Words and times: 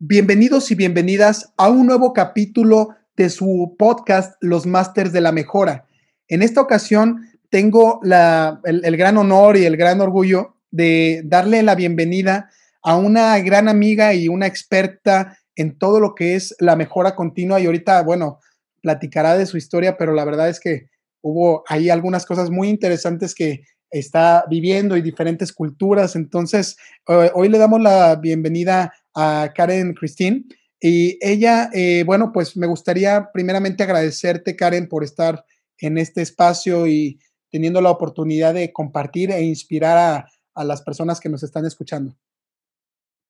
Bienvenidos 0.00 0.70
y 0.70 0.76
bienvenidas 0.76 1.52
a 1.56 1.68
un 1.68 1.84
nuevo 1.84 2.12
capítulo 2.12 2.90
de 3.16 3.30
su 3.30 3.74
podcast 3.76 4.36
Los 4.40 4.64
Masters 4.64 5.12
de 5.12 5.20
la 5.20 5.32
Mejora. 5.32 5.86
En 6.28 6.40
esta 6.40 6.60
ocasión 6.60 7.26
tengo 7.50 7.98
el, 8.04 8.96
gran 8.96 9.16
honor 9.16 9.56
y 9.56 9.64
el 9.64 9.76
gran 9.76 10.00
orgullo 10.00 10.54
de 10.70 11.22
darle 11.24 11.64
la 11.64 11.74
bienvenida 11.74 12.48
a 12.80 12.96
una 12.96 13.40
gran 13.40 13.68
amiga 13.68 14.14
y 14.14 14.28
una 14.28 14.46
experta 14.46 15.36
en 15.56 15.76
todo 15.76 15.98
lo 15.98 16.14
que 16.14 16.36
es 16.36 16.54
la 16.60 16.76
mejora 16.76 17.16
continua 17.16 17.58
y 17.58 17.66
ahorita, 17.66 18.00
bueno, 18.04 18.38
platicará 18.80 19.36
de 19.36 19.46
su 19.46 19.56
historia, 19.56 19.96
pero 19.96 20.12
la 20.12 20.24
verdad 20.24 20.48
es 20.48 20.60
que 20.60 20.90
hubo 21.22 21.64
ahí 21.66 21.90
algunas 21.90 22.24
cosas 22.24 22.50
muy 22.50 22.68
interesantes 22.68 23.34
que 23.34 23.64
está 23.90 24.44
viviendo 24.48 24.96
y 24.96 25.02
diferentes 25.02 25.52
culturas. 25.52 26.14
Entonces, 26.14 26.76
eh, 27.08 27.32
hoy 27.34 27.48
le 27.48 27.58
damos 27.58 27.80
la 27.80 28.14
bienvenida 28.14 28.92
a 29.18 29.52
Karen 29.52 29.94
Christine. 29.94 30.44
Y 30.80 31.18
ella, 31.20 31.70
eh, 31.72 32.04
bueno, 32.06 32.30
pues 32.32 32.56
me 32.56 32.68
gustaría 32.68 33.30
primeramente 33.32 33.82
agradecerte, 33.82 34.54
Karen, 34.54 34.88
por 34.88 35.02
estar 35.02 35.44
en 35.78 35.98
este 35.98 36.22
espacio 36.22 36.86
y 36.86 37.18
teniendo 37.50 37.80
la 37.80 37.90
oportunidad 37.90 38.54
de 38.54 38.72
compartir 38.72 39.32
e 39.32 39.42
inspirar 39.42 39.98
a, 39.98 40.28
a 40.54 40.64
las 40.64 40.82
personas 40.82 41.18
que 41.18 41.28
nos 41.28 41.42
están 41.42 41.66
escuchando. 41.66 42.14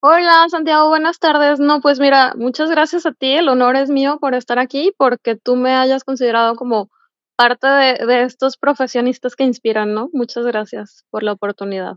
Hola, 0.01 0.47
Santiago, 0.51 0.89
buenas 0.89 1.19
tardes. 1.19 1.59
No, 1.59 1.81
pues 1.81 1.99
mira, 2.01 2.35
muchas 2.37 2.71
gracias 2.71 3.07
a 3.07 3.13
ti. 3.13 3.33
El 3.33 3.49
honor 3.49 3.77
es 3.77 3.89
mío 3.89 4.19
por 4.21 4.35
estar 4.35 4.59
aquí, 4.59 4.93
porque 4.99 5.37
tú 5.37 5.57
me 5.57 5.73
hayas 5.73 6.05
considerado 6.05 6.55
como 6.55 6.91
parte 7.37 7.67
de, 7.67 8.07
de 8.07 8.23
estos 8.25 8.59
profesionistas 8.59 9.37
que 9.37 9.45
inspiran, 9.45 9.95
¿no? 9.95 10.11
Muchas 10.13 10.45
gracias 10.45 11.05
por 11.11 11.23
la 11.23 11.33
oportunidad. 11.33 11.97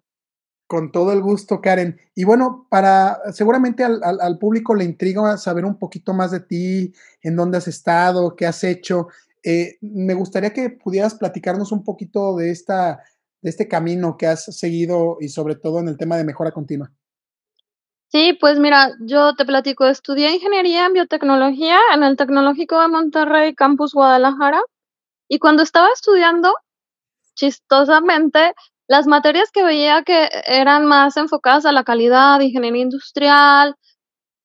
Con 0.71 0.89
todo 0.89 1.11
el 1.11 1.21
gusto, 1.21 1.59
Karen. 1.59 1.99
Y 2.15 2.23
bueno, 2.23 2.65
para 2.69 3.19
seguramente 3.33 3.83
al, 3.83 4.37
público 4.39 4.73
le 4.73 4.85
intriga 4.85 5.35
saber 5.35 5.65
un 5.65 5.77
poquito 5.77 6.13
más 6.13 6.31
de 6.31 6.39
ti, 6.39 6.93
en 7.21 7.35
dónde 7.35 7.57
has 7.57 7.67
estado, 7.67 8.37
qué 8.37 8.45
has 8.45 8.63
hecho. 8.63 9.09
Eh, 9.43 9.75
me 9.81 10.13
gustaría 10.13 10.53
que 10.53 10.69
pudieras 10.69 11.15
platicarnos 11.15 11.73
un 11.73 11.83
poquito 11.83 12.37
de, 12.37 12.51
esta, 12.51 13.03
de 13.41 13.49
este 13.49 13.67
camino 13.67 14.15
que 14.15 14.27
has 14.27 14.45
seguido 14.45 15.17
y 15.19 15.27
sobre 15.27 15.57
todo 15.57 15.81
en 15.81 15.89
el 15.89 15.97
tema 15.97 16.15
de 16.15 16.23
mejora 16.23 16.53
continua. 16.53 16.89
Sí, 18.07 18.37
pues 18.39 18.57
mira, 18.57 18.93
yo 19.01 19.35
te 19.35 19.43
platico, 19.43 19.87
estudié 19.87 20.31
ingeniería 20.31 20.85
en 20.85 20.93
biotecnología 20.93 21.79
en 21.93 22.03
el 22.03 22.15
Tecnológico 22.15 22.79
de 22.79 22.87
Monterrey, 22.87 23.55
Campus 23.55 23.93
Guadalajara, 23.93 24.61
y 25.27 25.37
cuando 25.39 25.63
estaba 25.63 25.89
estudiando, 25.93 26.55
chistosamente, 27.35 28.53
las 28.91 29.07
materias 29.07 29.51
que 29.53 29.63
veía 29.63 30.03
que 30.03 30.29
eran 30.45 30.85
más 30.85 31.15
enfocadas 31.15 31.65
a 31.65 31.71
la 31.71 31.85
calidad, 31.85 32.41
ingeniería 32.41 32.81
industrial, 32.81 33.75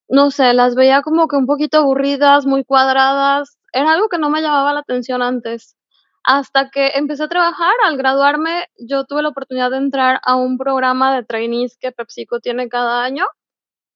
no 0.08 0.30
sé, 0.30 0.54
las 0.54 0.76
veía 0.76 1.02
como 1.02 1.26
que 1.26 1.34
un 1.34 1.46
poquito 1.46 1.78
aburridas, 1.78 2.46
muy 2.46 2.64
cuadradas, 2.64 3.58
era 3.72 3.92
algo 3.92 4.08
que 4.08 4.18
no 4.18 4.30
me 4.30 4.42
llamaba 4.42 4.72
la 4.72 4.80
atención 4.80 5.20
antes. 5.20 5.74
Hasta 6.22 6.70
que 6.70 6.92
empecé 6.94 7.24
a 7.24 7.28
trabajar, 7.28 7.74
al 7.86 7.96
graduarme, 7.96 8.66
yo 8.78 9.04
tuve 9.04 9.22
la 9.22 9.30
oportunidad 9.30 9.72
de 9.72 9.78
entrar 9.78 10.20
a 10.24 10.36
un 10.36 10.58
programa 10.58 11.16
de 11.16 11.24
trainees 11.24 11.76
que 11.80 11.90
PepsiCo 11.90 12.38
tiene 12.38 12.68
cada 12.68 13.02
año. 13.02 13.26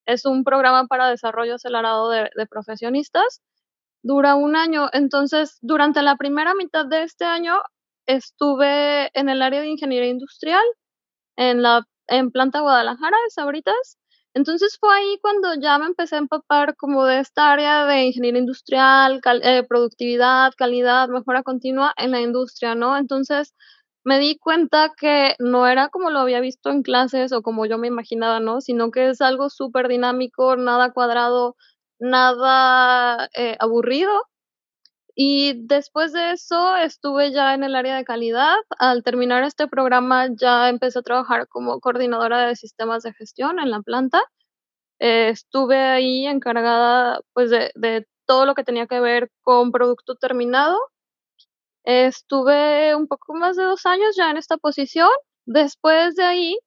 Es 0.05 0.27
un 0.27 0.43
programa 0.43 0.89
para 0.89 1.09
desarrollo 1.09 1.55
acelerado 1.55 2.11
de, 2.11 2.29
de 2.35 2.47
profesionistas. 2.49 3.41
Dura 4.03 4.35
un 4.35 4.57
año. 4.57 4.89
Entonces, 4.93 5.59
durante 5.61 6.03
la 6.03 6.17
primera 6.17 6.55
mitad 6.57 6.87
de 6.87 7.05
este 7.05 7.25
año, 7.25 7.55
estuve 8.07 9.11
en 9.19 9.29
el 9.29 9.43
área 9.43 9.61
de 9.61 9.69
ingeniería 9.69 10.11
industrial, 10.11 10.65
en 11.37 11.63
la 11.63 11.85
en 12.09 12.31
planta 12.31 12.61
Guadalajara 12.61 13.17
de 13.25 13.31
Sabritas. 13.31 13.99
Entonces 14.35 14.77
fue 14.81 14.95
ahí 14.95 15.19
cuando 15.23 15.55
ya 15.61 15.79
me 15.79 15.87
empecé 15.87 16.17
a 16.17 16.19
empapar 16.19 16.77
como 16.77 17.05
de 17.05 17.21
esta 17.21 17.53
área 17.53 17.85
de 17.87 18.05
ingeniería 18.05 18.41
industrial, 18.41 19.21
eh, 19.43 19.65
productividad, 19.69 20.53
calidad, 20.57 21.09
mejora 21.09 21.43
continua 21.43 21.93
en 21.97 22.13
la 22.13 22.21
industria, 22.21 22.75
¿no? 22.75 22.97
Entonces 22.97 23.55
me 24.05 24.19
di 24.21 24.39
cuenta 24.39 24.93
que 24.97 25.35
no 25.41 25.67
era 25.67 25.89
como 25.89 26.11
lo 26.11 26.21
había 26.21 26.41
visto 26.41 26.71
en 26.71 26.83
clases 26.83 27.33
o 27.33 27.43
como 27.43 27.67
yo 27.67 27.79
me 27.79 27.89
imaginaba, 27.89 28.41
¿no? 28.41 28.61
Sino 28.61 28.91
que 28.91 29.11
es 29.11 29.21
algo 29.21 29.51
súper 29.51 29.89
dinámico, 29.89 30.57
nada 30.57 30.93
cuadrado, 30.93 31.57
nada 31.99 33.29
eh, 33.35 33.57
aburrido 33.61 34.11
y 35.15 35.67
después 35.67 36.13
de 36.13 36.33
eso 36.33 36.77
estuve 36.77 37.33
ya 37.33 37.55
en 37.55 37.65
el 37.65 37.75
área 37.77 37.97
de 37.97 38.05
calidad. 38.05 38.57
Al 38.79 39.03
terminar 39.03 39.45
este 39.45 39.69
programa 39.69 40.29
ya 40.35 40.69
empecé 40.69 40.99
a 41.01 41.03
trabajar 41.03 41.49
como 41.49 41.81
coordinadora 41.81 42.47
de 42.47 42.57
sistemas 42.57 43.03
de 43.03 43.13
gestión 43.15 43.59
en 43.59 43.71
la 43.71 43.83
planta. 43.83 44.23
Eh, 45.01 45.31
estuve 45.31 45.79
ahí 45.79 46.27
encargada 46.27 47.21
pues 47.35 47.51
de, 47.51 47.73
de, 47.75 48.07
todo 48.27 48.47
lo 48.47 48.55
que 48.55 48.65
tenía 48.65 48.87
que 48.87 49.01
ver 49.01 49.31
con 49.43 49.73
producto 49.73 50.15
terminado. 50.17 50.79
estuve 51.85 52.95
un 52.95 53.07
poco 53.09 53.35
más 53.35 53.57
de 53.57 53.65
dos 53.65 53.87
años 53.87 54.15
ya 54.17 54.31
en 54.31 54.37
esta 54.37 54.57
posición. 54.59 55.11
Después 55.47 56.15
de 56.17 56.25
ahí 56.25 56.59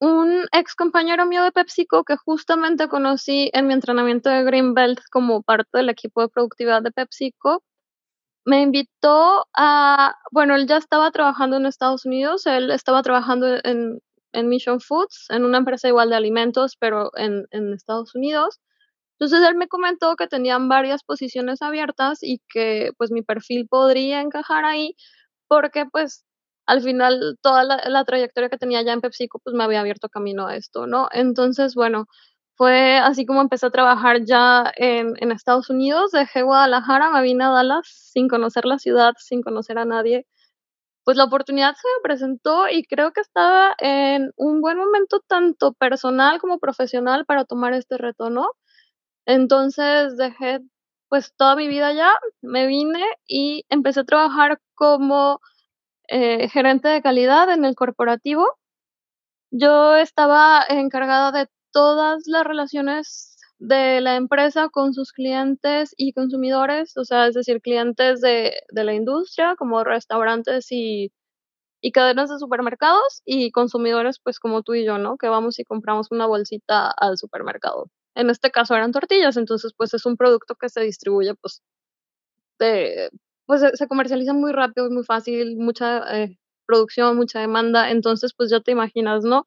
un 0.00 0.44
ex 0.52 0.74
compañero 0.74 1.26
mío 1.26 1.42
de 1.44 1.52
PepsiCo 1.52 2.04
que 2.04 2.16
justamente 2.16 2.88
conocí 2.88 3.50
en 3.52 3.66
mi 3.66 3.74
entrenamiento 3.74 4.30
de 4.30 4.44
Greenbelt 4.44 5.00
como 5.10 5.42
parte 5.42 5.78
del 5.78 5.88
equipo 5.90 6.20
de 6.22 6.28
productividad 6.28 6.82
de 6.82 6.92
PepsiCo, 6.92 7.62
me 8.44 8.62
invitó 8.62 9.46
a, 9.56 10.14
bueno, 10.30 10.54
él 10.54 10.66
ya 10.66 10.76
estaba 10.76 11.10
trabajando 11.10 11.56
en 11.56 11.66
Estados 11.66 12.04
Unidos, 12.04 12.46
él 12.46 12.70
estaba 12.70 13.02
trabajando 13.02 13.56
en, 13.64 14.00
en 14.32 14.48
Mission 14.48 14.80
Foods, 14.80 15.26
en 15.30 15.44
una 15.44 15.58
empresa 15.58 15.88
igual 15.88 16.10
de 16.10 16.16
alimentos, 16.16 16.76
pero 16.78 17.10
en, 17.16 17.46
en 17.50 17.72
Estados 17.72 18.14
Unidos. 18.14 18.60
Entonces 19.18 19.48
él 19.48 19.56
me 19.56 19.68
comentó 19.68 20.16
que 20.16 20.26
tenían 20.26 20.68
varias 20.68 21.02
posiciones 21.04 21.62
abiertas 21.62 22.18
y 22.22 22.40
que 22.48 22.90
pues 22.98 23.10
mi 23.12 23.22
perfil 23.22 23.66
podría 23.68 24.20
encajar 24.20 24.64
ahí 24.64 24.96
porque 25.48 25.86
pues 25.86 26.24
al 26.66 26.82
final 26.82 27.38
toda 27.42 27.64
la, 27.64 28.04
trayectoria 28.04 28.48
que 28.48 28.58
tenía 28.58 28.82
ya 28.82 28.92
en 28.92 29.00
PepsiCo 29.00 29.38
pues 29.40 29.54
me 29.54 29.64
había 29.64 29.80
abierto 29.80 30.08
camino 30.08 30.46
a 30.46 30.56
esto, 30.56 30.86
¿no? 30.86 31.08
Entonces, 31.12 31.74
bueno, 31.74 32.06
fue 32.56 32.98
así 32.98 33.26
como 33.26 33.40
empecé 33.42 33.66
a 33.66 33.70
trabajar 33.70 34.24
ya 34.24 34.72
en, 34.76 35.32
Estados 35.32 35.70
Unidos, 35.70 36.12
dejé 36.12 36.42
Guadalajara, 36.42 37.10
me 37.10 37.22
vine 37.22 37.44
a 37.44 37.50
Dallas 37.50 37.86
sin 37.88 38.28
conocer 38.28 38.64
la 38.66 38.78
ciudad, 38.78 39.12
sin 39.18 39.42
conocer 39.42 39.78
a 39.78 39.84
nadie. 39.84 40.26
Pues 41.04 41.16
la 41.18 41.24
oportunidad 41.24 41.74
se 41.74 41.88
me 41.88 42.02
presentó 42.02 42.68
y 42.68 42.84
creo 42.84 43.12
que 43.12 43.20
estaba 43.20 43.74
en 43.78 44.32
un 44.36 44.60
buen 44.62 44.78
momento 44.78 45.20
tanto 45.26 45.72
personal 45.74 46.40
como 46.40 46.58
profesional 46.58 47.26
para 47.26 47.44
tomar 47.44 47.74
este 47.74 47.98
reto, 47.98 48.30
¿no? 48.30 48.48
Entonces 49.26 50.16
dejé 50.16 50.60
pues 51.08 51.34
toda 51.36 51.56
mi 51.56 51.68
vida 51.68 51.88
allá, 51.88 52.12
me 52.42 52.66
vine 52.66 53.02
y 53.26 53.64
empecé 53.70 54.00
a 54.00 54.04
trabajar 54.04 54.60
como 54.74 55.40
eh, 56.08 56.48
gerente 56.48 56.88
de 56.88 57.02
calidad 57.02 57.50
en 57.52 57.64
el 57.64 57.74
corporativo. 57.74 58.46
Yo 59.50 59.96
estaba 59.96 60.64
encargada 60.68 61.32
de 61.32 61.48
todas 61.72 62.24
las 62.26 62.44
relaciones 62.44 63.36
de 63.58 64.00
la 64.00 64.16
empresa 64.16 64.68
con 64.68 64.92
sus 64.94 65.12
clientes 65.12 65.94
y 65.96 66.12
consumidores, 66.12 66.96
o 66.96 67.04
sea, 67.04 67.26
es 67.28 67.34
decir, 67.34 67.60
clientes 67.62 68.20
de, 68.20 68.52
de 68.70 68.84
la 68.84 68.94
industria 68.94 69.54
como 69.56 69.84
restaurantes 69.84 70.70
y, 70.70 71.12
y 71.80 71.92
cadenas 71.92 72.30
de 72.30 72.38
supermercados 72.38 73.22
y 73.26 73.52
consumidores 73.52 74.18
pues 74.22 74.40
como 74.40 74.62
tú 74.62 74.74
y 74.74 74.84
yo, 74.86 74.98
¿no? 74.98 75.18
Que 75.18 75.28
vamos 75.28 75.58
y 75.58 75.64
compramos 75.64 76.08
una 76.10 76.26
bolsita 76.26 76.90
al 76.90 77.18
supermercado. 77.18 77.90
En 78.14 78.30
este 78.30 78.50
caso 78.50 78.74
eran 78.74 78.92
tortillas, 78.92 79.36
entonces 79.36 79.72
pues 79.76 79.94
es 79.94 80.06
un 80.06 80.16
producto 80.16 80.54
que 80.56 80.68
se 80.70 80.80
distribuye 80.80 81.34
pues 81.34 81.62
de, 82.58 83.10
pues 83.46 83.62
se, 83.74 83.88
comercializa 83.88 84.32
muy 84.32 84.52
rápido 84.52 84.90
muy 84.90 85.04
fácil, 85.04 85.56
mucha 85.56 86.02
eh, 86.16 86.38
producción, 86.66 87.16
mucha 87.16 87.40
demanda, 87.40 87.90
entonces 87.90 88.32
pues 88.36 88.50
ya 88.50 88.60
te 88.60 88.72
imaginas, 88.72 89.24
¿no? 89.24 89.44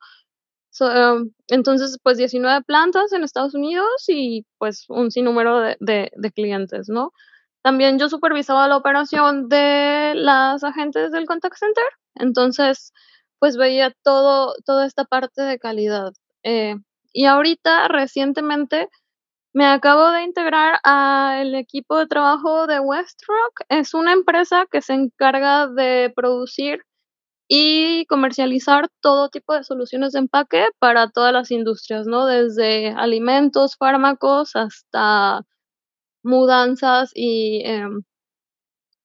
Em, 0.82 1.32
entonces, 1.48 1.98
pues 2.04 2.18
19 2.18 2.64
plantas 2.64 3.12
en 3.14 3.24
Estados 3.24 3.56
Unidos 3.56 3.88
y 4.08 4.46
pues 4.58 4.86
un 4.90 5.12
sinnúmero 5.12 5.60
de, 5.60 5.78
de, 5.80 6.32
clientes, 6.32 6.90
¿no? 6.90 7.14
También 7.64 8.00
yo 8.00 8.10
supervisaba 8.10 8.68
la 8.68 8.78
operación 8.78 9.50
de 9.50 10.14
las 10.16 10.64
agentes 10.64 11.12
del 11.12 11.26
contact 11.26 11.58
center, 11.58 11.86
entonces 12.16 12.94
pues 13.40 13.58
veía 13.58 13.94
todo, 14.04 14.56
toda 14.66 14.86
esta 14.86 15.06
parte 15.06 15.42
de 15.44 15.60
calidad. 15.60 16.14
Eh, 16.44 16.76
y 17.14 17.26
ahorita, 17.26 17.88
recientemente, 17.88 18.90
me 19.58 19.66
acabo 19.66 20.12
de 20.12 20.22
integrar 20.22 20.80
al 20.84 21.56
equipo 21.56 21.98
de 21.98 22.06
trabajo 22.06 22.68
de 22.68 22.80
Westrock. 22.80 23.62
Es 23.70 23.96
una 23.96 24.14
empresa 24.14 24.68
que 24.72 24.84
se 24.84 24.94
encarga 24.94 25.66
de 25.66 26.14
producir 26.16 26.84
y 27.48 28.06
comercializar 28.08 28.90
todo 29.02 29.30
tipo 29.30 29.54
de 29.56 29.64
soluciones 29.64 30.14
de 30.14 30.20
empaque 30.20 30.68
para 30.80 31.10
todas 31.10 31.34
las 31.34 31.52
industrias, 31.52 32.08
¿no? 32.08 32.28
Desde 32.28 32.90
alimentos, 32.92 33.78
fármacos, 33.78 34.56
hasta 34.56 35.42
mudanzas 36.24 37.12
y, 37.16 37.64
em, 37.66 38.04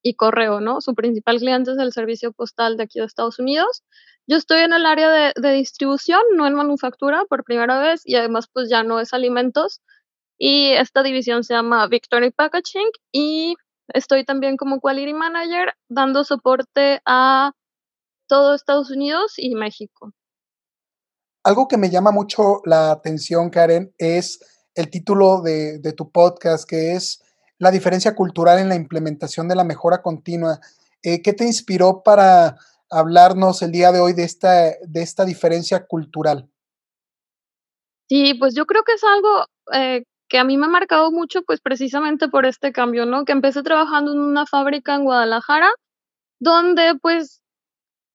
y 0.03 0.15
correo, 0.15 0.61
¿no? 0.61 0.81
Su 0.81 0.95
principal 0.95 1.39
cliente 1.39 1.73
es 1.73 1.79
el 1.79 1.93
servicio 1.93 2.33
postal 2.33 2.77
de 2.77 2.85
aquí 2.85 2.99
de 2.99 3.07
Estados 3.07 3.39
Unidos. 3.39 3.83
Yo 4.27 4.37
estoy 4.37 4.61
en 4.61 4.73
el 4.73 4.87
área 4.87 5.11
de, 5.11 5.33
de 5.37 5.53
distribución, 5.53 6.21
no 6.35 6.47
en 6.47 6.55
manufactura 6.55 7.25
por 7.29 7.45
primera 7.45 7.81
vez 7.81 8.03
y 8.05 8.17
además 8.17 8.49
pues 8.53 8.69
ya 8.71 8.83
no 8.83 9.01
es 9.01 9.13
alimentos. 9.13 9.81
Y 10.45 10.73
esta 10.73 11.05
división 11.05 11.45
se 11.45 11.55
llama 11.55 11.87
Victory 11.87 12.33
Packaging 12.33 12.91
y 13.13 13.55
estoy 13.95 14.25
también 14.25 14.57
como 14.57 14.81
Quality 14.81 15.15
Manager 15.15 15.73
dando 15.89 16.25
soporte 16.25 17.01
a 17.07 17.53
todo 18.27 18.53
Estados 18.53 18.91
Unidos 18.91 19.35
y 19.37 19.55
México. 19.55 20.11
Algo 21.45 21.69
que 21.69 21.77
me 21.77 21.91
llama 21.91 22.11
mucho 22.11 22.61
la 22.65 22.91
atención, 22.91 23.51
Karen, 23.51 23.95
es 23.99 24.41
el 24.75 24.91
título 24.91 25.43
de, 25.43 25.79
de, 25.79 25.93
tu 25.93 26.11
podcast, 26.11 26.69
que 26.69 26.95
es 26.95 27.23
La 27.59 27.71
diferencia 27.71 28.17
cultural 28.17 28.59
en 28.59 28.69
la 28.69 28.75
implementación 28.75 29.47
de 29.47 29.55
la 29.55 29.63
mejora 29.63 30.03
continua. 30.03 30.59
Eh, 31.05 31.23
¿Qué 31.23 31.35
te 31.35 31.45
inspiró 31.45 32.03
para 32.03 32.57
hablarnos 32.91 33.63
el 33.63 33.71
día 33.71 33.93
de 33.93 34.01
hoy 34.01 34.13
de 34.13 34.25
esta, 34.25 34.73
de 34.83 35.03
esta 35.03 35.25
diferencia 35.25 35.87
cultural? 35.87 36.51
Sí, 38.09 38.35
pues 38.35 38.57
yo 38.57 38.67
creo 38.67 38.83
que 38.83 38.95
es 38.95 39.05
algo 39.05 39.47
eh, 39.73 40.03
que 40.33 40.39
a 40.39 40.45
mí 40.45 40.57
me 40.57 40.65
ha 40.65 40.69
marcado 40.71 41.13
mucho, 41.13 41.43
pues 41.43 41.61
precisamente 41.61 42.27
por 42.27 42.47
este 42.47 42.73
cambio, 42.73 43.05
¿no? 43.05 43.27
Que 43.27 43.33
empecé 43.33 43.63
trabajando 43.63 44.13
en 44.13 44.19
una 44.19 44.47
fábrica 44.47 44.95
en 44.95 45.05
Guadalajara, 45.05 45.71
donde 46.41 46.95
pues 47.03 47.43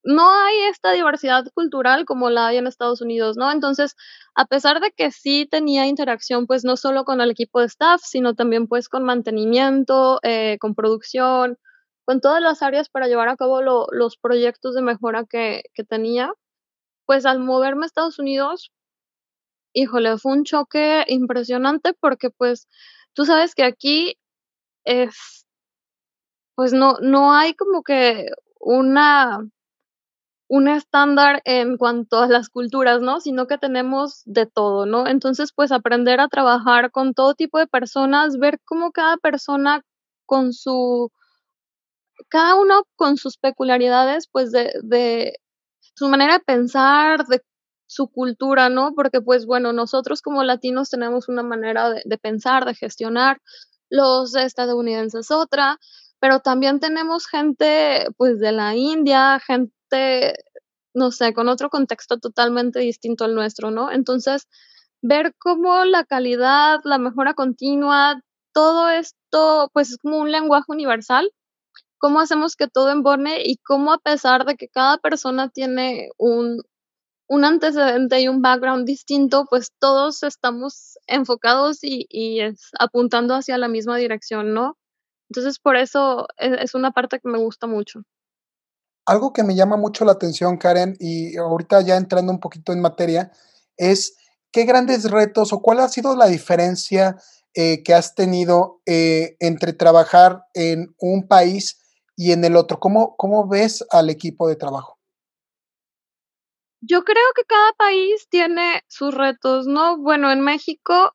no 0.04 0.32
hay 0.32 0.62
esta 0.72 0.94
diversidad 0.94 1.46
cultural 1.54 2.06
como 2.06 2.32
la 2.32 2.48
hay 2.48 2.58
en 2.58 2.66
Estados 2.66 3.02
Unidos, 3.02 3.38
¿no? 3.38 3.52
Entonces, 3.52 3.96
a 4.34 4.46
pesar 4.46 4.80
de 4.82 4.92
que 4.92 5.12
sí 5.12 5.48
tenía 5.52 5.86
interacción, 5.86 6.48
pues 6.48 6.66
no 6.66 6.76
solo 6.76 7.06
con 7.06 7.22
el 7.22 7.30
equipo 7.30 7.60
de 7.60 7.68
staff, 7.68 8.02
sino 8.04 8.34
también 8.34 8.68
pues 8.68 8.90
con 8.90 9.04
mantenimiento, 9.04 10.20
eh, 10.24 10.58
con 10.60 10.74
producción, 10.74 11.60
con 12.04 12.20
todas 12.20 12.42
las 12.42 12.64
áreas 12.64 12.90
para 12.90 13.08
llevar 13.08 13.30
a 13.30 13.38
cabo 13.38 13.62
lo, 13.62 13.86
los 13.92 14.18
proyectos 14.18 14.74
de 14.74 14.82
mejora 14.82 15.26
que 15.26 15.62
tenía, 15.88 16.34
pues 17.06 17.28
al 17.28 17.40
moverme 17.40 17.86
a 17.86 17.88
Estados 17.88 18.18
Unidos, 18.18 18.72
híjole, 19.82 20.18
fue 20.18 20.34
un 20.34 20.44
choque 20.44 21.06
impresionante 21.08 21.94
porque 21.94 22.30
pues 22.32 22.68
tú 23.14 23.26
sabes 23.26 23.56
que 23.56 23.64
aquí 23.64 24.18
es, 24.86 25.46
pues 26.56 26.74
no, 26.74 26.98
no 27.02 27.34
hay 27.34 27.54
como 27.54 27.84
que 27.84 28.28
una 28.60 29.40
un 30.50 30.68
estándar 30.70 31.42
en 31.46 31.78
cuanto 31.78 32.20
a 32.20 32.28
las 32.28 32.50
culturas, 32.50 33.02
¿no? 33.02 33.20
Sino 33.20 33.48
que 33.48 33.58
tenemos 33.58 34.22
de 34.26 34.46
todo, 34.46 34.86
¿no? 34.86 35.08
Entonces, 35.08 35.52
pues 35.54 35.72
aprender 35.72 36.20
a 36.22 36.30
trabajar 36.30 36.92
con 36.92 37.14
todo 37.14 37.36
tipo 37.36 37.60
de 37.60 37.68
personas, 37.68 38.38
ver 38.38 38.60
cómo 38.66 38.92
cada 38.92 39.18
persona 39.18 39.82
con 40.26 40.54
su, 40.54 41.12
cada 42.30 42.56
uno 42.56 42.84
con 42.96 43.18
sus 43.18 43.38
peculiaridades, 43.38 44.28
pues 44.32 44.52
de, 44.52 44.72
de 44.84 45.34
su 45.96 46.08
manera 46.10 46.34
de 46.34 46.40
pensar, 46.46 47.26
de 47.28 47.42
su 47.88 48.10
cultura, 48.10 48.70
¿no? 48.70 48.94
Porque 48.96 49.22
pues 49.22 49.46
bueno, 49.46 49.74
nosotros 49.74 50.22
como 50.22 50.44
latinos 50.44 50.90
tenemos 50.90 51.30
una 51.30 51.44
manera 51.44 51.90
de, 51.90 52.18
pensar, 52.18 52.66
de 52.66 52.76
gestionar, 52.76 53.42
los 53.90 54.36
estadounidenses 54.36 55.32
otra, 55.32 55.80
pero 56.20 56.42
también 56.42 56.80
tenemos 56.80 57.28
gente 57.28 58.08
pues 58.18 58.40
de 58.40 58.52
la 58.52 58.76
India, 58.76 59.40
gente 59.40 60.36
no 60.94 61.12
sé, 61.12 61.34
con 61.34 61.48
otro 61.48 61.70
contexto 61.70 62.18
totalmente 62.18 62.80
distinto 62.80 63.24
al 63.26 63.36
nuestro, 63.36 63.72
¿no? 63.72 63.92
Entonces, 63.92 64.48
ver 65.02 65.36
cómo 65.38 65.86
la 65.86 66.04
calidad, 66.04 66.80
la 66.84 66.98
mejora 66.98 67.34
continua, 67.36 68.22
todo 68.54 68.90
esto, 68.90 69.70
pues 69.74 69.92
es 69.92 69.98
como 69.98 70.18
un 70.18 70.32
lenguaje 70.32 70.66
universal, 70.70 71.32
cómo 72.00 72.20
hacemos 72.20 72.56
que 72.56 72.68
todo 72.68 72.90
embone 72.90 73.44
y 73.46 73.58
cómo 73.58 73.94
a 73.94 74.00
pesar 74.00 74.46
de 74.46 74.56
que 74.56 74.68
cada 74.70 74.98
persona 74.98 75.50
tiene 75.50 76.10
un, 76.18 76.62
un 77.28 77.46
antecedente 77.46 78.22
y 78.22 78.28
un 78.28 78.42
background 78.42 78.86
distinto, 78.86 79.46
pues 79.50 79.72
todos 79.80 80.24
estamos 80.24 80.98
enfocados 81.08 81.80
y, 81.82 82.40
es, 82.40 82.70
apuntando 82.80 83.36
hacia 83.36 83.58
la 83.58 83.68
misma 83.68 83.98
dirección, 83.98 84.54
¿no? 84.54 84.78
Entonces, 85.30 85.60
por 85.60 85.76
eso 85.76 86.28
es, 86.38 86.54
es 86.60 86.76
una 86.76 86.92
parte 86.92 87.20
que 87.20 87.30
me 87.30 87.38
gusta 87.38 87.68
mucho. 87.68 88.02
Algo 89.06 89.34
que 89.34 89.44
me 89.44 89.56
llama 89.56 89.78
mucho 89.78 90.06
la 90.06 90.14
atención, 90.14 90.58
Karen, 90.58 90.96
y 91.00 91.38
ahorita 91.38 91.82
ya 91.82 91.98
entrando 91.98 92.32
un 92.32 92.40
poquito 92.40 92.72
en 92.72 92.82
materia, 92.82 93.32
es 93.76 94.16
qué 94.52 94.64
grandes 94.66 95.10
retos 95.10 95.54
o 95.54 95.62
cuál 95.62 95.80
ha 95.80 95.90
sido 95.90 96.16
la 96.16 96.28
diferencia 96.28 97.18
eh, 97.54 97.84
que 97.84 97.94
has 97.94 98.16
tenido 98.16 98.82
eh, 98.86 99.36
entre 99.40 99.74
trabajar 99.74 100.46
en 100.54 100.94
un 101.00 101.28
país 101.28 101.80
y 102.16 102.32
en 102.32 102.44
el 102.46 102.56
otro. 102.56 102.80
¿Cómo, 102.80 103.16
¿Cómo 103.18 103.48
ves 103.48 103.86
al 103.92 104.10
equipo 104.10 104.48
de 104.48 104.56
trabajo? 104.56 104.97
Yo 106.82 107.04
creo 107.04 107.24
que 107.36 107.44
cada 107.44 107.74
país 107.74 108.28
tiene 108.30 108.84
sus 108.88 109.14
retos, 109.14 109.66
¿no? 109.68 109.98
Bueno, 109.98 110.32
en 110.32 110.42
México, 110.42 111.14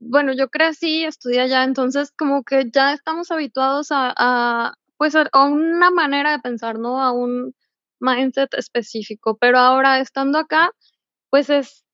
bueno, 0.00 0.32
yo 0.32 0.48
crecí, 0.50 1.04
estudié 1.04 1.40
allá, 1.42 1.64
entonces 1.64 2.12
como 2.16 2.44
que 2.44 2.70
ya 2.72 2.92
estamos 2.92 3.30
habituados 3.30 3.90
a, 3.90 4.12
a 4.16 4.74
pues, 4.98 5.14
a 5.16 5.44
una 5.46 5.90
manera 5.90 6.32
de 6.32 6.38
pensar, 6.40 6.78
¿no? 6.78 7.02
A 7.02 7.12
un 7.12 7.54
mindset 8.00 8.54
específico. 8.54 9.36
Pero 9.40 9.58
ahora 9.58 10.00
estando 10.00 10.38
acá, 10.38 10.70
pues 11.30 11.50
es 11.50 11.84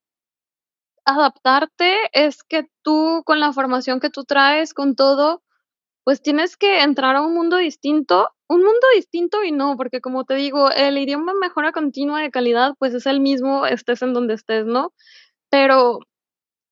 adaptarte, 1.04 1.96
es 2.12 2.42
que 2.42 2.68
tú 2.82 3.22
con 3.24 3.40
la 3.40 3.52
formación 3.52 4.00
que 4.00 4.10
tú 4.10 4.24
traes, 4.24 4.74
con 4.74 4.94
todo, 4.94 5.42
pues 6.04 6.22
tienes 6.22 6.56
que 6.56 6.82
entrar 6.82 7.16
a 7.16 7.22
un 7.22 7.34
mundo 7.34 7.56
distinto, 7.58 8.30
un 8.50 8.64
mundo 8.64 8.86
distinto 8.96 9.44
y 9.44 9.52
no, 9.52 9.76
porque 9.76 10.00
como 10.00 10.24
te 10.24 10.34
digo, 10.34 10.72
el 10.72 10.98
idioma 10.98 11.34
mejora 11.40 11.70
continua 11.70 12.20
de 12.20 12.32
calidad, 12.32 12.74
pues 12.80 12.92
es 12.94 13.06
el 13.06 13.20
mismo, 13.20 13.64
estés 13.64 14.02
en 14.02 14.12
donde 14.12 14.34
estés, 14.34 14.66
¿no? 14.66 14.92
Pero 15.50 16.00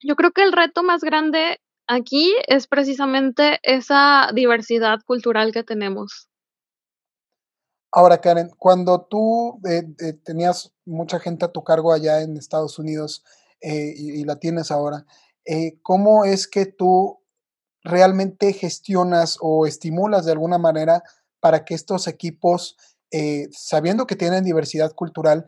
yo 0.01 0.17
creo 0.17 0.33
que 0.33 0.43
el 0.43 0.51
reto 0.51 0.83
más 0.83 1.03
grande 1.03 1.61
aquí 1.87 2.35
es 2.49 2.67
precisamente 2.67 3.61
esa 3.63 4.31
diversidad 4.35 4.99
cultural 5.07 5.53
que 5.53 5.63
tenemos. 5.63 6.29
Ahora, 7.93 8.21
Karen, 8.21 8.51
cuando 8.59 9.07
tú 9.09 9.61
eh, 9.65 9.85
eh, 10.01 10.15
tenías 10.25 10.75
mucha 10.85 11.21
gente 11.21 11.45
a 11.45 11.53
tu 11.53 11.63
cargo 11.63 11.93
allá 11.93 12.23
en 12.23 12.37
Estados 12.37 12.81
Unidos 12.81 13.25
eh, 13.61 13.95
y, 13.97 14.21
y, 14.21 14.25
la 14.25 14.41
tienes 14.41 14.73
ahora, 14.73 15.07
¿cómo 15.83 16.25
es 16.25 16.49
que 16.49 16.67
tú 16.67 17.21
realmente 17.85 18.53
gestionas 18.53 19.39
o 19.41 19.65
estimulas 19.65 20.27
de 20.27 20.33
alguna 20.33 20.59
manera 20.59 21.05
para 21.41 21.65
que 21.65 21.75
estos 21.75 22.07
equipos, 22.07 22.77
eh, 23.11 23.49
sabiendo 23.53 24.07
que 24.07 24.17
tienen 24.17 24.45
diversidad 24.45 24.93
cultural, 24.95 25.47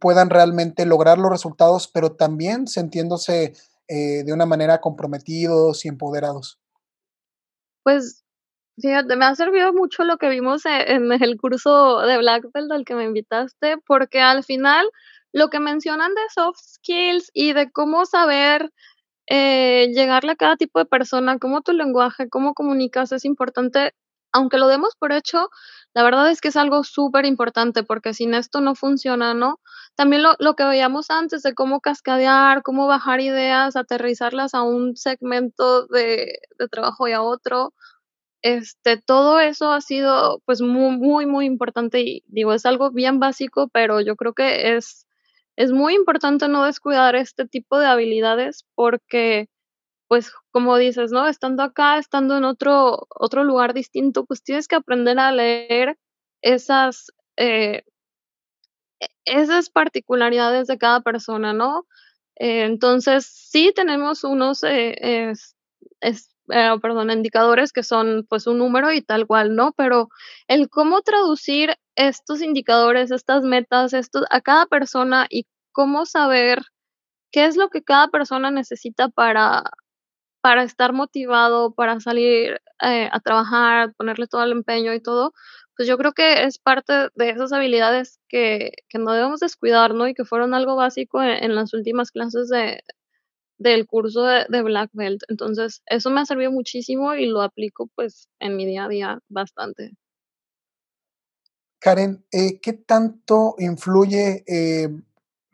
puedan 0.00 0.30
realmente 0.30 0.86
lograr 0.86 1.18
los 1.18 1.30
resultados, 1.30 1.86
pero 1.86 2.12
también 2.12 2.66
sintiéndose 2.66 3.52
de 3.86 4.32
una 4.32 4.46
manera 4.46 4.80
comprometidos 4.80 5.84
y 5.84 5.88
empoderados? 5.88 6.58
Pues 7.82 8.24
Fíjate, 8.78 9.16
me 9.16 9.24
ha 9.24 9.34
servido 9.34 9.72
mucho 9.72 10.04
lo 10.04 10.18
que 10.18 10.28
vimos 10.28 10.66
e 10.66 10.92
en 10.92 11.10
el 11.10 11.38
curso 11.38 12.00
de 12.02 12.18
Black 12.18 12.44
Belt 12.52 12.70
al 12.72 12.84
que 12.84 12.94
me 12.94 13.04
invitaste, 13.04 13.78
porque 13.86 14.20
al 14.20 14.44
final 14.44 14.90
lo 15.32 15.48
que 15.48 15.60
mencionan 15.60 16.14
de 16.14 16.20
soft 16.34 16.58
skills 16.58 17.30
y 17.32 17.54
de 17.54 17.70
cómo 17.70 18.04
saber, 18.04 18.70
eh, 19.28 19.88
llegarle 19.94 20.32
a 20.32 20.36
cada 20.36 20.56
tipo 20.56 20.78
de 20.78 20.84
persona, 20.84 21.38
cómo 21.38 21.62
tu 21.62 21.72
lenguaje, 21.72 22.28
cómo 22.28 22.52
comunicas 22.52 23.12
es 23.12 23.24
importante, 23.24 23.94
aunque 24.32 24.58
lo 24.58 24.68
demos 24.68 24.94
por 24.98 25.12
hecho, 25.12 25.48
la 25.94 26.02
verdad 26.04 26.30
es 26.30 26.40
que 26.40 26.48
es 26.48 26.56
algo 26.56 26.84
superimportante, 26.84 27.82
porque 27.84 28.14
sin 28.14 28.34
esto 28.34 28.60
no 28.60 28.74
funciona, 28.74 29.34
¿no? 29.34 29.60
También 29.96 30.22
lo 30.22 30.34
lo 30.38 30.54
que 30.56 30.64
veíamos 30.64 31.10
antes 31.10 31.42
de 31.42 31.54
cómo 31.54 31.80
cascadear, 31.80 32.62
cómo 32.62 32.86
bajar 32.86 33.20
ideas, 33.20 33.76
aterrizarlas 33.76 34.54
a 34.54 34.62
un 34.62 34.96
segmento 34.96 35.86
de 35.88 36.38
de 36.58 36.68
trabajo 36.68 37.08
y 37.08 37.12
a 37.12 37.22
otro. 37.22 37.74
Este, 38.42 38.98
todo 38.98 39.40
eso 39.40 39.72
ha 39.72 39.80
sido, 39.82 40.40
pues, 40.46 40.60
muy, 40.62 40.96
muy, 40.98 41.26
muy 41.26 41.46
importante 41.46 42.00
y 42.02 42.24
digo, 42.28 42.52
es 42.54 42.66
algo 42.66 42.90
bien 42.92 43.20
básico, 43.20 43.68
pero 43.72 44.00
yo 44.02 44.16
creo 44.16 44.34
que 44.34 44.76
es 44.76 45.06
es 45.56 45.72
muy 45.72 45.94
importante 45.94 46.48
no 46.48 46.64
descuidar 46.64 47.16
este 47.16 47.46
tipo 47.46 47.78
de 47.80 47.86
habilidades 47.86 48.64
porque, 48.76 49.48
pues, 50.08 50.32
como 50.52 50.76
dices, 50.78 51.12
¿no? 51.12 51.26
Estando 51.28 51.62
acá, 51.64 51.98
estando 51.98 52.36
en 52.38 52.44
otro 52.44 53.06
otro 53.10 53.44
lugar 53.44 53.74
distinto, 53.74 54.24
pues, 54.26 54.42
tienes 54.42 54.68
que 54.68 54.76
aprender 54.76 55.18
a 55.18 55.32
leer 55.32 55.98
esas, 56.42 57.12
eh 57.36 57.82
e 59.00 59.06
esas 59.24 59.68
particularidades 59.70 60.66
de 60.68 60.78
cada 60.78 61.00
persona, 61.00 61.52
¿no? 61.52 61.86
Eh, 62.36 62.64
entonces, 62.64 63.26
sí 63.26 63.72
tenemos 63.74 64.24
unos, 64.24 64.62
eh, 64.64 65.30
es 66.00 66.30
perdón, 66.80 67.10
indicadores 67.10 67.72
que 67.72 67.82
son, 67.82 68.24
pues, 68.28 68.46
un 68.46 68.58
número 68.58 68.92
y 68.92 69.02
tal 69.02 69.26
cual, 69.26 69.56
¿no? 69.56 69.72
Pero 69.76 70.08
el 70.48 70.68
cómo 70.70 71.02
traducir 71.02 71.74
estos 71.96 72.40
indicadores, 72.42 73.10
estas 73.10 73.42
metas, 73.42 73.92
estos 73.94 74.24
a 74.30 74.40
cada 74.40 74.66
persona 74.66 75.26
y 75.30 75.46
cómo 75.72 76.06
saber 76.06 76.60
qué 77.32 77.46
es 77.46 77.56
lo 77.56 77.70
que 77.70 77.82
cada 77.84 78.08
persona 78.08 78.50
necesita 78.52 79.08
para 79.10 79.64
para 80.46 80.62
estar 80.62 80.92
motivado, 80.92 81.74
para 81.74 81.98
salir, 81.98 82.60
eh, 82.80 83.08
a 83.10 83.18
trabajar, 83.18 83.92
ponerle 83.96 84.28
todo 84.28 84.44
el 84.44 84.52
empeño 84.52 84.94
y 84.94 85.00
todo, 85.00 85.32
pues 85.74 85.88
yo 85.88 85.98
creo 85.98 86.12
que 86.12 86.44
es 86.44 86.58
parte 86.60 86.92
de 87.16 87.30
esas 87.30 87.52
habilidades 87.52 88.20
que 88.28 88.70
que 88.88 88.98
no 89.00 89.10
debemos 89.12 89.40
descuidar, 89.40 89.92
¿no? 89.92 90.06
Y 90.06 90.14
que 90.14 90.24
fueron 90.24 90.54
algo 90.54 90.76
básico 90.76 91.20
en 91.20 91.42
en 91.42 91.56
las 91.56 91.74
últimas 91.74 92.12
clases 92.12 92.48
de 92.48 92.80
del 93.58 93.88
curso 93.88 94.22
de 94.22 94.46
de 94.48 94.62
Black 94.62 94.90
Belt. 94.92 95.22
Entonces, 95.26 95.82
eso 95.86 96.10
me 96.10 96.20
ha 96.20 96.26
servido 96.26 96.52
muchísimo 96.52 97.14
y 97.16 97.26
lo 97.26 97.42
aplico, 97.42 97.88
pues, 97.96 98.28
en 98.38 98.56
mi 98.56 98.66
día 98.66 98.84
a 98.84 98.88
día 98.88 99.18
bastante. 99.28 99.96
Karen, 101.80 102.24
eh, 102.30 102.60
¿qué 102.60 102.72
tanto 102.72 103.56
influye, 103.58 104.44
eh, 104.46 104.90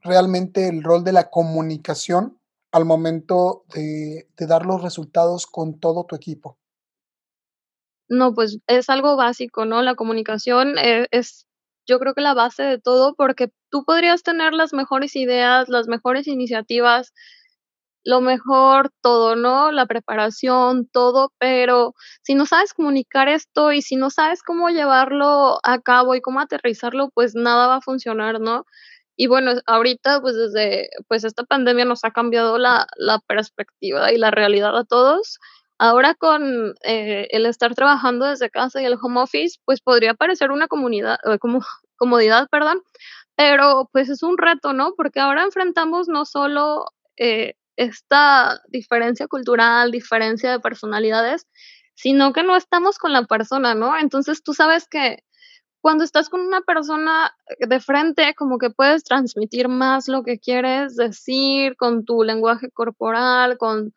realmente 0.02 0.68
el 0.68 0.82
rol 0.82 1.02
de 1.02 1.12
la 1.12 1.30
comunicación 1.30 2.41
al 2.72 2.84
momento 2.84 3.64
de 3.74 4.26
dar 4.38 4.66
los 4.66 4.82
resultados 4.82 5.46
con 5.46 5.78
todo 5.78 6.04
tu 6.04 6.16
equipo? 6.16 6.58
No, 8.08 8.34
pues, 8.34 8.58
es 8.66 8.90
algo 8.90 9.16
básico, 9.16 9.64
¿no? 9.64 9.82
La 9.82 9.94
comunicación, 9.94 10.76
eh, 10.78 11.06
es 11.10 11.46
yo 11.86 11.98
creo 11.98 12.14
que 12.14 12.20
la 12.20 12.34
base 12.34 12.62
de 12.62 12.78
todo, 12.78 13.14
porque 13.14 13.50
tú 13.70 13.84
podrías 13.84 14.22
tener 14.22 14.52
las 14.52 14.72
mejores 14.72 15.16
ideas, 15.16 15.68
las 15.68 15.88
mejores 15.88 16.26
iniciativas, 16.28 17.12
lo 18.04 18.20
mejor 18.20 18.90
todo, 19.00 19.36
¿no? 19.36 19.72
La 19.72 19.86
preparación, 19.86 20.86
todo, 20.88 21.32
pero 21.38 21.94
si 22.22 22.34
no 22.34 22.46
sabes 22.46 22.74
comunicar 22.74 23.28
esto 23.28 23.72
y 23.72 23.82
si 23.82 23.96
no 23.96 24.10
sabes 24.10 24.42
cómo 24.42 24.70
llevarlo 24.70 25.58
a 25.62 25.80
cabo 25.80 26.14
y 26.14 26.20
cómo 26.20 26.40
aterrizarlo, 26.40 27.10
pues 27.14 27.34
nada 27.34 27.66
va 27.68 27.76
a 27.76 27.80
funcionar, 27.80 28.40
¿no? 28.40 28.64
Y 29.16 29.26
bueno, 29.26 29.52
ahorita, 29.66 30.20
pues 30.20 30.36
desde, 30.36 30.88
pues 31.08 31.24
esta 31.24 31.44
pandemia 31.44 31.84
nos 31.84 32.04
ha 32.04 32.10
cambiado 32.12 32.58
la 32.58 32.86
la 32.96 33.18
perspectiva 33.20 34.12
y 34.12 34.18
la 34.18 34.30
realidad 34.30 34.76
a 34.76 34.84
todos. 34.84 35.38
Ahora 35.78 36.14
con, 36.14 36.74
eh, 36.84 37.26
el 37.30 37.46
estar 37.46 37.74
trabajando 37.74 38.26
desde 38.26 38.50
casa 38.50 38.80
y 38.80 38.84
el 38.86 38.98
home 39.02 39.20
office, 39.20 39.58
pues 39.64 39.80
podría 39.80 40.14
parecer 40.14 40.50
una 40.52 40.68
comunidad, 40.68 41.18
eh, 41.24 41.38
como 41.38 41.60
comodidad, 41.96 42.48
perdón, 42.50 42.82
pero 43.36 43.88
pues 43.92 44.08
es 44.08 44.22
un 44.22 44.38
reto, 44.38 44.72
¿no? 44.72 44.94
Porque 44.96 45.20
ahora 45.20 45.42
enfrentamos 45.44 46.08
no 46.08 46.24
solo, 46.24 46.86
eh, 47.16 47.54
esta 47.76 48.60
diferencia 48.68 49.26
cultural, 49.28 49.90
diferencia 49.90 50.52
de 50.52 50.60
personalidades, 50.60 51.46
sino 51.94 52.32
que 52.32 52.42
no 52.42 52.56
estamos 52.56 52.98
con 52.98 53.12
la 53.12 53.24
persona, 53.24 53.74
¿no? 53.74 53.98
Entonces, 53.98 54.42
tú 54.42 54.54
sabes 54.54 54.86
que 54.88 55.24
cuando 55.82 56.04
estás 56.04 56.30
con 56.30 56.40
una 56.40 56.62
persona 56.62 57.34
de 57.58 57.80
frente, 57.80 58.34
como 58.34 58.56
que 58.58 58.70
puedes 58.70 59.04
transmitir 59.04 59.68
más 59.68 60.08
lo 60.08 60.22
que 60.22 60.38
quieres 60.38 60.96
decir 60.96 61.76
con 61.76 62.04
tu 62.04 62.22
lenguaje 62.22 62.70
corporal, 62.70 63.58
con 63.58 63.92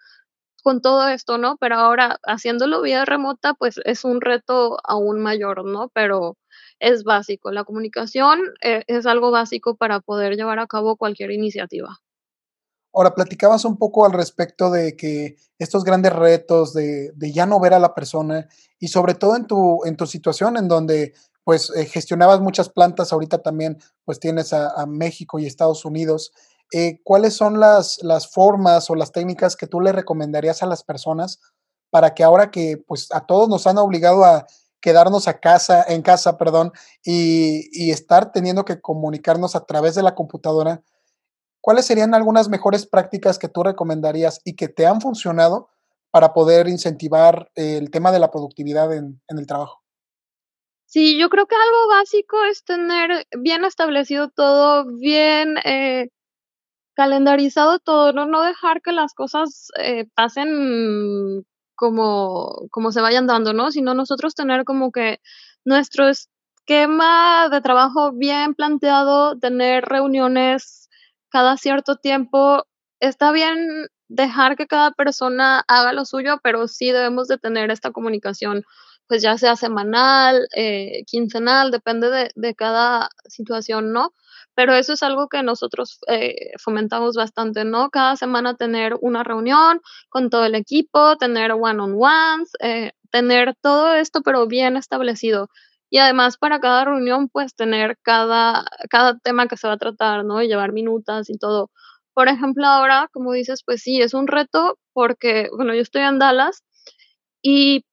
con 0.63 0.81
todo 0.81 1.07
esto, 1.09 1.37
¿no? 1.37 1.57
Pero 1.57 1.75
ahora 1.75 2.17
haciéndolo 2.23 2.81
vía 2.81 3.05
remota, 3.05 3.53
pues 3.53 3.79
es 3.85 4.03
un 4.03 4.19
reto 4.19 4.79
aún 4.83 5.19
mayor, 5.21 5.63
¿no? 5.63 5.89
Pero 5.93 6.37
es 6.79 7.03
básico. 7.03 7.51
La 7.51 7.65
comunicación, 7.65 8.39
eh, 8.63 8.83
es 8.87 9.05
algo 9.05 9.29
básico 9.29 9.75
para 9.75 9.99
poder 9.99 10.35
llevar 10.35 10.57
a 10.57 10.65
cabo 10.65 10.97
cualquier 10.97 11.29
iniciativa. 11.29 11.99
Ahora, 12.95 13.13
platicabas 13.13 13.63
un 13.63 13.77
poco 13.77 14.07
al 14.07 14.13
respecto 14.13 14.71
de 14.71 14.95
que 14.95 15.35
estos 15.59 15.83
grandes 15.83 16.13
retos 16.13 16.73
de 16.73 17.11
de 17.13 17.31
ya 17.31 17.45
no 17.45 17.59
ver 17.59 17.75
a 17.75 17.79
la 17.79 17.93
persona 17.93 18.47
y 18.79 18.87
sobre 18.87 19.13
todo 19.13 19.35
en 19.35 19.45
tu 19.45 19.85
en 19.85 19.95
tu 19.95 20.07
situación 20.07 20.57
en 20.57 20.67
donde, 20.67 21.13
pues, 21.45 21.71
eh, 21.77 21.85
gestionabas 21.87 22.41
muchas 22.41 22.69
plantas, 22.69 23.13
ahorita 23.13 23.39
también, 23.43 23.79
pues, 24.05 24.19
tienes 24.21 24.53
a 24.53 24.85
México 24.87 25.39
y 25.39 25.47
Estados 25.47 25.85
Unidos, 25.85 26.33
eh, 26.73 27.01
¿cuáles 27.05 27.35
son 27.35 27.59
las 27.61 27.99
las 28.03 28.27
formas 28.31 28.89
o 28.91 28.95
las 28.95 29.13
técnicas 29.13 29.55
que 29.57 29.67
tú 29.67 29.81
le 29.81 29.93
recomendarías 29.93 30.63
a 30.63 30.67
las 30.67 30.83
personas 30.83 31.39
para 31.91 32.15
que 32.15 32.23
ahora 32.25 32.51
que, 32.51 32.77
pues, 32.87 33.09
a 33.13 33.25
todos 33.27 33.49
nos 33.49 33.67
han 33.67 33.77
obligado 33.79 34.25
a 34.25 34.47
quedarnos 34.81 35.27
a 35.29 35.39
casa 35.39 35.83
en 35.87 36.01
casa, 36.03 36.37
perdón, 36.37 36.73
y 37.05 37.69
y 37.73 37.91
estar 37.91 38.31
teniendo 38.33 38.65
que 38.65 38.81
comunicarnos 38.81 39.55
a 39.55 39.65
través 39.65 39.95
de 39.95 40.03
la 40.03 40.15
computadora, 40.15 40.83
cuáles 41.61 41.85
serían 41.87 42.15
algunas 42.15 42.49
mejores 42.49 42.87
prácticas 42.87 43.39
que 43.39 43.49
tú 43.49 43.63
recomendarías 43.63 44.41
y 44.45 44.55
que 44.57 44.69
te 44.69 44.87
han 44.87 45.01
funcionado 45.01 45.69
para 46.11 46.33
poder 46.33 46.67
incentivar 46.69 47.51
el 47.55 47.91
tema 47.91 48.11
de 48.13 48.19
la 48.19 48.31
productividad 48.31 48.93
en 48.93 49.21
en 49.29 49.39
el 49.39 49.47
trabajo? 49.47 49.84
Sí, 50.89 51.17
yo 51.17 51.29
creo 51.29 51.47
que 51.47 51.55
algo 51.55 51.87
básico 51.89 52.43
es 52.45 52.63
tener 52.63 53.25
bien 53.37 53.65
establecido 53.65 54.29
todo, 54.29 54.85
bien, 54.85 55.57
eh, 55.65 56.09
calendarizado 56.95 57.79
todo, 57.79 58.13
¿no? 58.13 58.25
No 58.27 58.43
dejar 58.43 58.81
que 58.81 58.91
las 58.93 59.13
cosas, 59.15 59.69
eh, 59.79 60.05
pasen 60.15 61.45
como 61.75 62.67
como 62.71 62.91
se 62.91 63.01
vayan 63.01 63.27
dando, 63.27 63.53
¿no? 63.53 63.71
Sino 63.71 63.93
nosotros 63.95 64.35
tener 64.35 64.65
como 64.65 64.91
que 64.91 65.19
nuestro 65.65 66.07
esquema 66.09 67.49
de 67.49 67.61
trabajo 67.61 68.11
bien 68.13 68.55
planteado, 68.55 69.37
tener 69.39 69.85
reuniones 69.85 70.89
cada 71.29 71.57
cierto 71.57 71.97
tiempo. 71.97 72.65
Está 73.01 73.31
bien 73.31 73.87
dejar 74.09 74.57
que 74.57 74.67
cada 74.67 74.91
persona 74.91 75.63
haga 75.67 75.93
lo 75.93 76.05
suyo, 76.05 76.39
pero 76.43 76.67
sí 76.67 76.91
debemos 76.91 77.27
de 77.29 77.37
tener 77.39 77.71
esta 77.71 77.91
comunicación, 77.91 78.63
pues, 79.07 79.21
ya 79.23 79.37
sea 79.37 79.55
semanal, 79.55 80.47
eh, 80.55 81.03
quincenal, 81.07 81.71
depende 81.71 82.09
de 82.09 82.31
de 82.35 82.55
cada 82.55 83.09
situación, 83.27 83.91
¿no? 83.93 84.13
Pero 84.55 84.73
eso 84.73 84.93
es 84.93 85.03
algo 85.03 85.27
que 85.29 85.43
nosotros, 85.43 85.99
eh, 86.07 86.51
fomentamos 86.59 87.15
bastante, 87.15 87.65
¿no? 87.65 87.89
Cada 87.89 88.15
semana 88.15 88.55
tener 88.55 88.95
una 89.01 89.23
reunión 89.23 89.81
con 90.09 90.29
todo 90.29 90.45
el 90.45 90.55
equipo, 90.55 91.17
tener 91.17 91.51
one 91.53 91.81
on 91.81 91.95
ones, 91.99 92.51
eh, 92.61 92.91
tener 93.11 93.55
todo 93.61 93.93
esto, 93.95 94.21
pero 94.23 94.47
bien 94.47 94.77
establecido. 94.77 95.49
Y 95.89 95.99
además, 95.99 96.37
para 96.37 96.59
cada 96.59 96.85
reunión, 96.85 97.29
pues, 97.29 97.55
tener 97.55 97.97
cada 98.01 98.65
cada 98.89 99.17
tema 99.19 99.47
que 99.47 99.57
se 99.57 99.67
va 99.67 99.73
a 99.73 99.77
tratar, 99.77 100.25
¿no? 100.25 100.41
Y 100.41 100.47
llevar 100.47 100.71
minutas 100.73 101.29
y 101.29 101.37
todo. 101.37 101.69
Por 102.13 102.27
ejemplo, 102.29 102.65
ahora, 102.67 103.09
como 103.13 103.33
dices, 103.33 103.61
pues 103.65 103.81
sí, 103.81 104.01
es 104.01 104.13
un 104.13 104.27
reto 104.27 104.77
porque, 104.93 105.49
bueno, 105.55 105.73
yo 105.75 105.81
estoy 105.81 106.01
en 106.03 106.17
Dallas 106.19 106.63
y 107.41 107.85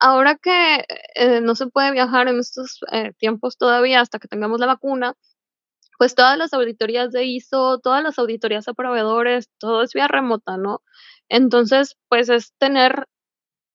ahora 0.00 0.36
que, 0.36 0.84
eh, 1.16 1.40
no 1.42 1.54
se 1.56 1.68
puede 1.68 1.92
viajar 1.92 2.28
en 2.28 2.38
estos, 2.40 2.80
eh, 2.92 3.12
tiempos 3.18 3.58
todavía 3.58 4.00
hasta 4.00 4.18
que 4.18 4.28
tengamos 4.28 4.60
la 4.60 4.66
vacuna, 4.66 5.14
pues 5.98 6.14
todas 6.16 6.38
las 6.38 6.54
auditorías 6.54 7.12
de 7.12 7.24
ISO, 7.26 7.80
todas 7.80 8.02
las 8.04 8.18
auditorías 8.18 8.68
a 8.68 8.74
proveedores, 8.74 9.48
todo 9.58 9.82
es 9.82 9.92
vía 9.94 10.08
remota, 10.08 10.56
¿no? 10.58 10.82
Entonces, 11.30 11.96
pues, 12.10 12.28
es 12.30 12.52
tener 12.58 13.06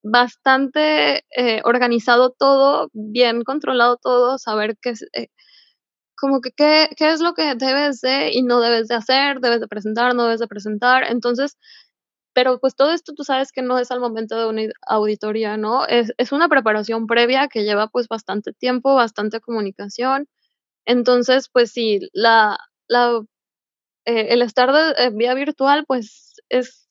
bastante, 0.03 1.25
eh, 1.37 1.61
organizado 1.65 2.31
todo, 2.37 2.89
bien 2.93 3.43
controlado 3.43 3.97
todo, 3.97 4.37
saber 4.39 4.77
qué 4.81 4.91
es, 4.91 5.05
como 6.17 6.41
que 6.41 6.51
qué 6.53 6.89
qué 6.97 7.11
es 7.11 7.21
lo 7.21 7.33
que 7.35 7.55
debes 7.55 8.01
de 8.01 8.31
y 8.33 8.43
no 8.43 8.61
debes 8.61 8.87
de 8.89 8.95
hacer, 8.95 9.39
debes 9.41 9.61
de 9.61 9.67
presentar, 9.69 10.15
no 10.15 10.25
debes 10.25 10.39
de 10.41 10.47
presentar. 10.47 11.05
Entonces, 11.11 11.57
pero, 12.33 12.59
pues, 12.59 12.75
todo 12.75 12.91
esto 12.93 13.13
tú 13.13 13.23
sabes 13.23 13.51
que 13.51 13.61
no 13.61 13.77
es 13.79 13.91
al 13.91 14.00
momento 14.01 14.38
de 14.39 14.47
una 14.47 14.63
auditoría, 14.88 15.57
¿no? 15.57 15.85
Es 15.88 16.13
es 16.17 16.31
una 16.31 16.50
preparación 16.50 17.07
previa 17.07 17.47
que 17.50 17.63
lleva, 17.63 17.88
pues, 17.88 18.07
bastante 18.07 18.53
tiempo, 18.53 18.95
bastante 18.95 19.41
comunicación. 19.41 20.27
Entonces, 20.85 21.50
pues 21.51 21.71
sí, 21.71 22.00
la 22.13 22.59
la 22.88 23.21
eh, 24.05 24.27
el 24.31 24.41
estar 24.43 24.71
de 24.73 24.91
eh, 25.05 25.11
vía 25.13 25.33
virtual, 25.35 25.85
pues, 25.88 26.35
es 26.50 26.88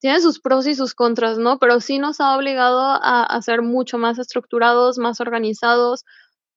tiene 0.00 0.20
sus 0.20 0.40
pros 0.40 0.66
y 0.66 0.74
sus 0.76 0.94
contras, 0.94 1.38
¿no? 1.38 1.58
Pero 1.60 1.80
sí 1.80 1.98
nos 1.98 2.20
ha 2.20 2.36
obligado 2.36 2.80
a 2.80 3.24
a 3.24 3.42
ser 3.42 3.62
mucho 3.62 3.98
más 3.98 4.18
estructurados, 4.18 4.98
más 4.98 5.20
organizados, 5.20 6.04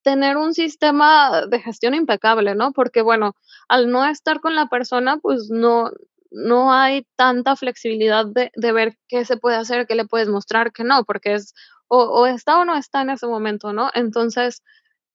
tener 0.04 0.38
un 0.38 0.54
sistema 0.56 1.44
de 1.48 1.60
gestión 1.62 1.96
impecable, 1.96 2.56
¿no? 2.56 2.74
Porque, 2.74 3.02
bueno, 3.04 3.36
al 3.70 3.92
no 3.92 4.06
estar 4.06 4.42
con 4.42 4.56
la 4.56 4.68
persona, 4.70 5.18
pues, 5.20 5.50
no 5.52 5.92
no 6.36 6.74
hay 6.74 7.08
tanta 7.16 7.56
flexibilidad 7.56 8.26
de 8.28 8.52
de 8.56 8.72
ver 8.74 8.98
qué 9.08 9.26
se 9.26 9.38
puede 9.38 9.58
hacer, 9.58 9.88
qué 9.88 9.96
le 9.96 10.06
puedes 10.06 10.30
mostrar, 10.30 10.72
qué 10.74 10.84
no, 10.84 11.04
porque 11.06 11.36
es 11.36 11.54
o 11.88 12.26
está 12.28 12.60
o 12.60 12.66
no 12.66 12.76
está 12.76 13.02
en 13.04 13.12
ese 13.12 13.28
momento, 13.28 13.72
¿no? 13.74 13.90
Entonces, 13.94 14.64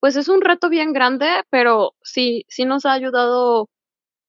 pues, 0.01 0.17
es 0.17 0.29
un 0.29 0.41
reto 0.41 0.69
bien 0.69 0.93
grande, 0.93 1.29
pero 1.51 1.95
sí 2.03 2.45
sí 2.49 2.65
nos 2.65 2.87
ha 2.87 2.93
ayudado, 2.93 3.69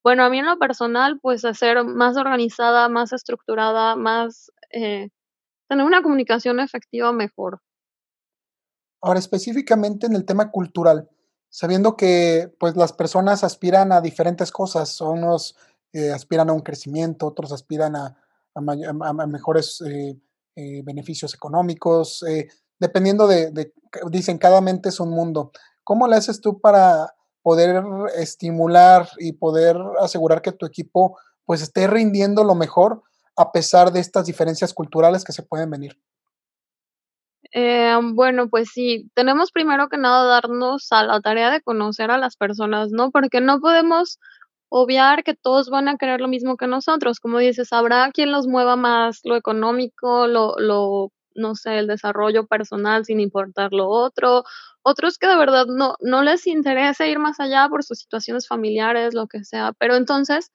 bueno, 0.03 0.24
a 0.25 0.29
mí 0.29 0.39
en 0.39 0.45
lo 0.45 0.60
personal, 0.60 1.19
pues, 1.21 1.45
a 1.45 1.53
ser 1.53 1.83
más 1.86 2.17
organizada, 2.17 2.89
más 2.89 3.13
estructurada, 3.13 3.95
más, 3.95 4.51
eh, 4.71 5.10
tener 5.69 5.86
una 5.86 6.01
comunicación 6.03 6.60
efectiva 6.60 7.13
mejor. 7.13 7.62
Ahora, 9.01 9.19
específicamente 9.19 10.07
en 10.07 10.15
el 10.15 10.25
tema 10.25 10.51
cultural, 10.51 11.10
sabiendo 11.50 11.98
que 11.98 12.53
pues 12.60 12.75
las 12.75 12.93
personas 12.93 13.43
aspiran 13.43 13.91
a 13.91 14.01
diferentes 14.01 14.51
cosas, 14.51 15.00
unos 15.01 15.55
eh, 15.93 16.12
aspiran 16.12 16.50
a 16.50 16.53
un 16.53 16.62
crecimiento, 16.62 17.27
otros 17.27 17.51
aspiran 17.51 17.95
a, 17.95 18.15
mejores 19.27 19.81
eh, 19.81 20.17
eh, 20.55 20.81
beneficios 20.83 21.33
económicos, 21.33 22.24
dependiendo 22.79 23.27
de, 23.27 23.74
dicen, 24.10 24.38
cada 24.38 24.62
mente 24.62 24.89
es 24.89 25.00
un 25.00 25.10
mundo. 25.10 25.51
¿Cómo 25.83 26.07
le 26.07 26.15
haces 26.15 26.41
tú 26.41 26.60
para 26.60 27.13
poder 27.41 27.83
estimular 28.15 29.07
y 29.17 29.33
poder 29.33 29.77
asegurar 30.00 30.41
que 30.41 30.51
tu 30.51 30.65
equipo 30.65 31.17
pues 31.45 31.62
esté 31.62 31.88
rindiendo 31.88 32.43
lo 32.43 32.55
mejor 32.55 33.03
a 33.36 33.51
pesar 33.51 33.91
de 33.91 34.00
estas 34.00 34.25
diferencias 34.25 34.74
culturales 34.74 35.24
que 35.24 35.33
se 35.33 35.43
pueden 35.43 35.69
venir? 35.69 35.98
Eh, 37.53 37.98
bueno, 38.13 38.48
pues 38.50 38.69
sí, 38.74 39.10
tenemos 39.13 39.51
primero 39.51 39.89
que 39.89 39.98
nada 39.98 40.25
darnos 40.25 40.91
a 40.91 41.03
la 41.03 41.19
tarea 41.19 41.51
de 41.51 41.62
conocer 41.62 42.10
a 42.12 42.17
las 42.17 42.38
personas, 42.38 42.91
¿no? 42.91 43.12
Porque 43.12 43.41
no 43.41 43.60
podemos 43.60 44.19
obviar 44.71 45.23
que 45.25 45.35
todos 45.35 45.69
van 45.69 45.89
a 45.89 45.97
querer 45.97 46.21
lo 46.21 46.29
mismo 46.29 46.55
que 46.57 46.65
nosotros. 46.65 47.19
Como 47.19 47.39
dices, 47.39 47.73
habrá 47.73 48.09
quien 48.11 48.31
los 48.31 48.47
mueva 48.47 48.77
más 48.77 49.19
lo 49.25 49.35
económico, 49.35 50.27
lo, 50.27 50.55
lo, 50.57 51.11
no 51.35 51.55
sé, 51.55 51.77
el 51.79 51.87
desarrollo 51.87 52.47
personal 52.47 53.03
sin 53.05 53.19
importar 53.19 53.73
lo 53.73 53.89
otro. 53.89 54.43
Otros 54.81 55.17
que 55.17 55.27
de 55.27 55.35
verdad 55.35 55.65
no, 55.67 55.95
no 55.99 56.23
les 56.23 56.47
interesa 56.47 57.05
ir 57.05 57.19
más 57.19 57.41
allá 57.41 57.67
por 57.69 57.83
sus 57.83 57.99
situaciones 57.99 58.47
familiares, 58.47 59.13
lo 59.13 59.27
que 59.27 59.43
sea. 59.43 59.73
Pero 59.77 59.95
entonces, 59.95 60.51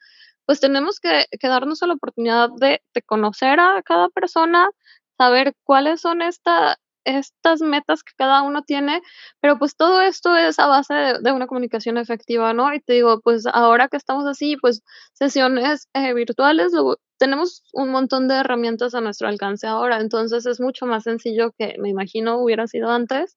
pues 0.46 0.60
tenemos 0.60 0.98
que, 0.98 1.26
darnos 1.42 1.82
la 1.82 1.94
oportunidad 1.94 2.48
de, 2.58 2.82
de 2.94 3.02
conocer 3.02 3.60
a 3.60 3.82
cada 3.84 4.08
persona, 4.08 4.70
saber 5.18 5.54
cuáles 5.64 6.00
son 6.00 6.22
esta, 6.22 6.78
estas 7.06 7.62
metas 7.62 8.02
que 8.02 8.12
cada 8.16 8.42
uno 8.42 8.62
tiene, 8.62 9.00
pero 9.40 9.58
pues 9.58 9.76
todo 9.76 10.02
esto 10.02 10.36
es 10.36 10.58
a 10.58 10.66
base 10.66 10.94
de, 11.22 11.32
una 11.32 11.46
comunicación 11.46 11.98
efectiva, 11.98 12.52
¿no? 12.52 12.74
Y 12.74 12.80
te 12.80 12.94
digo, 12.94 13.20
pues 13.22 13.46
ahora 13.46 13.88
que 13.88 13.96
estamos 13.96 14.26
así, 14.26 14.56
pues 14.56 14.82
sesiones 15.14 15.88
eh, 15.94 16.12
virtuales, 16.14 16.72
tenemos 17.18 17.62
un 17.72 17.90
montón 17.90 18.28
de 18.28 18.36
herramientas 18.36 18.94
a 18.94 19.00
nuestro 19.00 19.28
alcance 19.28 19.66
ahora, 19.66 20.00
entonces 20.00 20.46
es 20.46 20.60
mucho 20.60 20.86
más 20.86 21.04
sencillo 21.04 21.52
que 21.56 21.76
me 21.78 21.88
imagino 21.88 22.38
hubiera 22.38 22.66
sido 22.66 22.90
antes, 22.90 23.36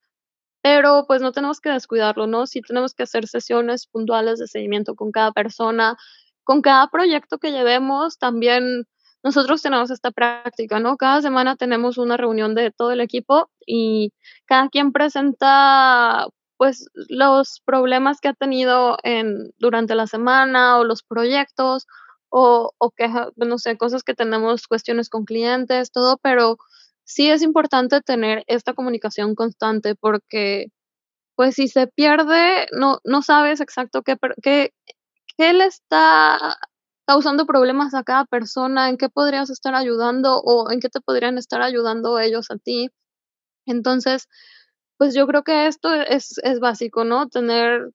pero 0.62 1.06
pues 1.08 1.22
no 1.22 1.32
tenemos 1.32 1.62
que 1.62 1.70
descuidarlo, 1.70 2.28
¿no? 2.28 2.48
Sí 2.48 2.62
tenemos 2.62 2.94
que 2.94 3.04
hacer 3.04 3.28
sesiones 3.28 3.88
puntuales 3.88 4.40
de 4.40 4.48
seguimiento 4.48 4.96
con 4.96 5.12
cada 5.12 5.32
persona, 5.32 5.96
con 6.44 6.62
cada 6.62 6.90
proyecto 6.90 7.38
que 7.38 7.52
llevemos, 7.52 8.18
también 8.18 8.86
nosotros 9.24 9.62
tenemos 9.62 9.92
esta 9.92 10.12
práctica, 10.12 10.80
¿no? 10.80 10.98
Cada 10.98 11.22
semana 11.22 11.56
tenemos 11.56 11.98
una 11.98 12.18
reunión 12.18 12.56
de 12.56 12.72
todo 12.72 12.92
el 12.92 13.02
equipo 13.02 13.50
y 13.66 14.14
cada 14.46 14.70
quien 14.70 14.92
presenta 14.92 16.28
pues 16.58 16.90
los 17.10 17.62
problemas 17.66 18.20
que 18.20 18.30
ha 18.30 18.34
tenido 18.34 18.98
en, 19.04 19.52
durante 19.60 19.96
la 19.96 20.08
semana 20.08 20.78
o 20.78 20.84
los 20.84 21.04
proyectos 21.04 21.88
o, 22.30 22.74
o 22.78 22.92
que, 22.92 23.10
no 23.38 23.58
sé, 23.58 23.78
cosas 23.78 24.04
que 24.04 24.14
tenemos, 24.14 24.68
cuestiones 24.68 25.10
con 25.10 25.26
clientes, 25.26 25.92
todo, 25.92 26.18
pero 26.22 26.58
sí 27.06 27.30
es 27.30 27.42
importante 27.42 28.02
tener 28.02 28.44
esta 28.48 28.74
comunicación 28.74 29.36
constante 29.36 29.96
porque 29.96 30.68
pues 31.36 31.56
si 31.56 31.70
se 31.70 31.88
pierde, 31.88 32.68
no, 32.74 33.00
no 33.06 33.22
sabes 33.22 33.62
exacto 33.62 34.04
qué, 34.04 34.18
qué, 34.44 34.74
qué 35.38 35.54
le 35.54 35.66
está 35.66 36.58
causando 37.10 37.48
problemas 37.48 37.96
a 37.96 38.04
cada 38.04 38.26
persona, 38.26 38.88
en 38.88 38.96
qué 38.96 39.10
podrías 39.10 39.50
estar 39.50 39.74
ayudando 39.74 40.42
o 40.42 40.70
en 40.70 40.80
qué 40.80 40.90
te 40.90 41.02
podrían 41.02 41.40
estar 41.40 41.60
ayudando 41.60 42.20
ellos 42.20 42.52
a 42.52 42.58
ti. 42.58 42.92
Entonces, 43.66 44.28
pues 44.96 45.16
yo 45.16 45.26
creo 45.26 45.44
que 45.44 45.66
esto 45.66 45.92
es, 45.92 46.38
es 46.44 46.60
básico, 46.60 47.06
¿no? 47.06 47.28
Tener 47.28 47.90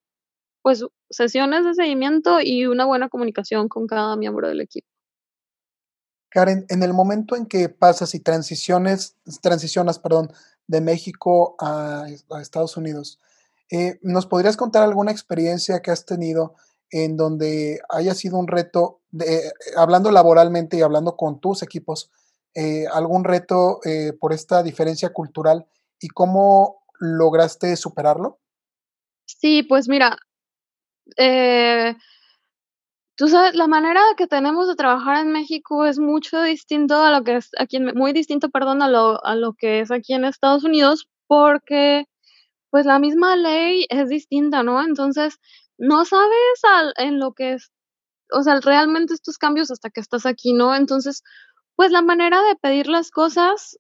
pues 0.63 0.85
sesiones 1.11 1.65
de 1.65 1.75
seguimiento 1.75 2.41
y 2.41 2.67
una 2.67 2.87
buena 2.87 3.09
comunicación 3.09 3.69
con 3.69 3.87
cada 3.87 4.17
miembro 4.17 4.49
del 4.49 4.61
equipo. 4.61 4.89
Karen, 6.29 6.67
en 6.69 6.83
el 6.83 6.93
momento 6.93 7.37
en 7.37 7.47
que 7.47 7.69
pasas 7.69 8.17
y 8.17 8.19
transiciones, 8.19 9.17
transicionas, 9.41 10.01
perdón, 10.01 10.33
de 10.67 10.81
México 10.81 11.55
a, 11.61 12.09
Estados 12.43 12.77
Unidos, 12.77 13.21
eh, 13.71 14.01
¿nos 14.03 14.27
podrías 14.27 14.57
contar 14.57 14.83
alguna 14.83 15.13
experiencia 15.13 15.83
que 15.83 15.93
has 15.93 16.05
tenido 16.05 16.57
en 16.95 17.17
donde 17.17 17.81
haya 17.91 18.15
sido 18.15 18.39
un 18.39 18.47
reto, 18.47 19.01
de, 19.15 19.53
hablando 19.77 20.11
laboralmente 20.11 20.77
y 20.77 20.83
hablando 20.83 21.17
con 21.17 21.41
tus 21.41 21.63
equipos, 21.63 22.11
eh, 22.55 22.87
algún 22.93 23.25
reto 23.25 23.81
eh, 23.85 24.13
por 24.19 24.33
esta 24.33 24.63
diferencia 24.63 25.13
cultural 25.13 25.67
y 26.01 26.09
cómo 26.09 26.83
lograste 26.99 27.77
superarlo? 27.77 28.41
Sí, 29.27 29.63
pues 29.63 29.89
mira, 29.89 30.17
eh, 31.17 31.97
tú 33.17 33.29
sabes, 33.29 33.55
la 33.55 33.69
manera 33.69 34.01
que 34.17 34.27
tenemos 34.27 34.67
de 34.69 34.75
trabajar 34.75 35.25
en 35.25 35.33
México 35.33 35.87
es 35.87 35.99
mucho 35.99 36.43
distinto 36.43 36.97
a 36.97 37.11
lo 37.11 37.25
que 37.25 37.37
es 37.37 37.51
aquí, 37.59 37.79
muy 37.81 38.13
distinto, 38.13 38.51
perdón, 38.51 38.83
a 38.83 38.89
lo, 38.89 39.25
a 39.25 39.37
lo 39.37 39.55
que 39.55 39.81
es 39.81 39.91
aquí 39.91 40.15
en 40.15 40.25
Estados 40.25 40.65
Unidos, 40.65 41.09
porque 41.29 42.07
pues 42.71 42.87
la 42.87 42.99
misma 42.99 43.37
ley 43.37 43.87
es 43.89 44.09
distinta, 44.09 44.65
¿no? 44.65 44.83
Entonces, 44.83 45.39
no 45.79 46.05
sabes 46.05 46.65
al, 46.65 46.93
en 46.97 47.21
lo 47.21 47.33
que 47.33 47.55
es, 47.55 47.71
o 48.33 48.43
sea, 48.43 48.61
realmente 48.61 49.15
estos 49.15 49.39
cambios 49.39 49.71
hasta 49.71 49.91
que 49.91 50.01
estás 50.01 50.27
aquí, 50.27 50.53
¿no? 50.55 50.75
Entonces, 50.75 51.23
pues 51.77 51.91
la 51.93 52.03
manera 52.03 52.43
de 52.45 52.57
pedir 52.57 52.89
las 52.89 53.11
cosas, 53.11 53.79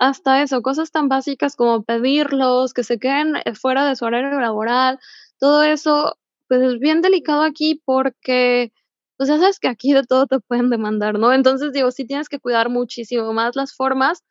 hasta 0.00 0.42
eso, 0.42 0.62
cosas 0.62 0.90
tan 0.92 1.08
básicas 1.08 1.56
como 1.56 1.84
pedirlos, 1.84 2.74
que 2.74 2.84
se 2.84 2.98
queden 2.98 3.36
eh, 3.44 3.54
fuera 3.54 3.86
de 3.88 3.96
su 3.96 4.04
horario 4.06 4.40
laboral, 4.40 4.98
todo 5.40 5.62
eso, 5.64 6.16
pues 6.48 6.62
es 6.62 6.80
bien 6.80 7.02
delicado 7.02 7.42
aquí 7.42 7.82
porque, 7.86 8.72
pues 9.18 9.28
ya 9.30 9.38
sabes 9.38 9.60
que 9.60 9.68
aquí 9.68 9.92
de 9.94 10.04
todo 10.04 10.26
te 10.26 10.40
pueden 10.40 10.70
demandar, 10.70 11.18
¿no? 11.18 11.32
Entonces 11.32 11.72
digo, 11.72 11.90
sí 11.92 12.06
tienes 12.06 12.28
que 12.30 12.40
cuidar 12.40 12.70
muchísimo 12.70 13.32
más 13.34 13.56
las 13.56 13.74
formas 13.76 14.22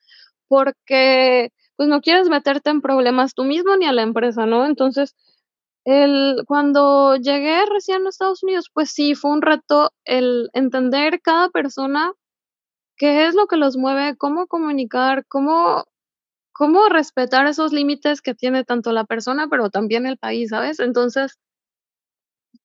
porque, 0.49 1.51
pues 1.77 1.89
no 1.89 2.01
quieres 2.01 2.29
meterte 2.29 2.69
en 2.71 2.82
problemas 2.82 3.34
tú 3.36 3.43
mismo 3.45 3.75
ni 3.77 3.86
a 3.88 3.93
la 3.93 4.03
empresa, 4.03 4.45
¿no? 4.47 4.65
Entonces, 4.65 5.15
el, 5.86 6.43
cuando 6.48 7.15
llegué 7.17 7.65
recién 7.65 8.06
a 8.06 8.10
Estados 8.10 8.43
Unidos, 8.43 8.69
pues 8.74 8.91
sí, 8.91 9.15
fue 9.15 9.32
un 9.32 9.41
reto 9.41 9.91
el 10.06 10.50
entender 10.54 11.22
cada 11.22 11.50
persona 11.50 12.13
qué 12.98 13.28
es 13.28 13.36
lo 13.36 13.48
que 13.48 13.58
los 13.58 13.78
mueve, 13.78 14.17
cómo 14.17 14.48
comunicar, 14.48 15.26
cómo, 15.28 15.86
cómo 16.54 16.89
respetar 16.89 17.48
esos 17.48 17.74
límites 17.74 18.22
que 18.22 18.36
tiene 18.36 18.63
tanto 18.65 18.93
la 18.93 19.06
persona, 19.06 19.48
pero 19.50 19.69
también 19.69 20.06
el 20.08 20.17
país, 20.17 20.50
¿sabes? 20.52 20.80
Entonces, 20.80 21.38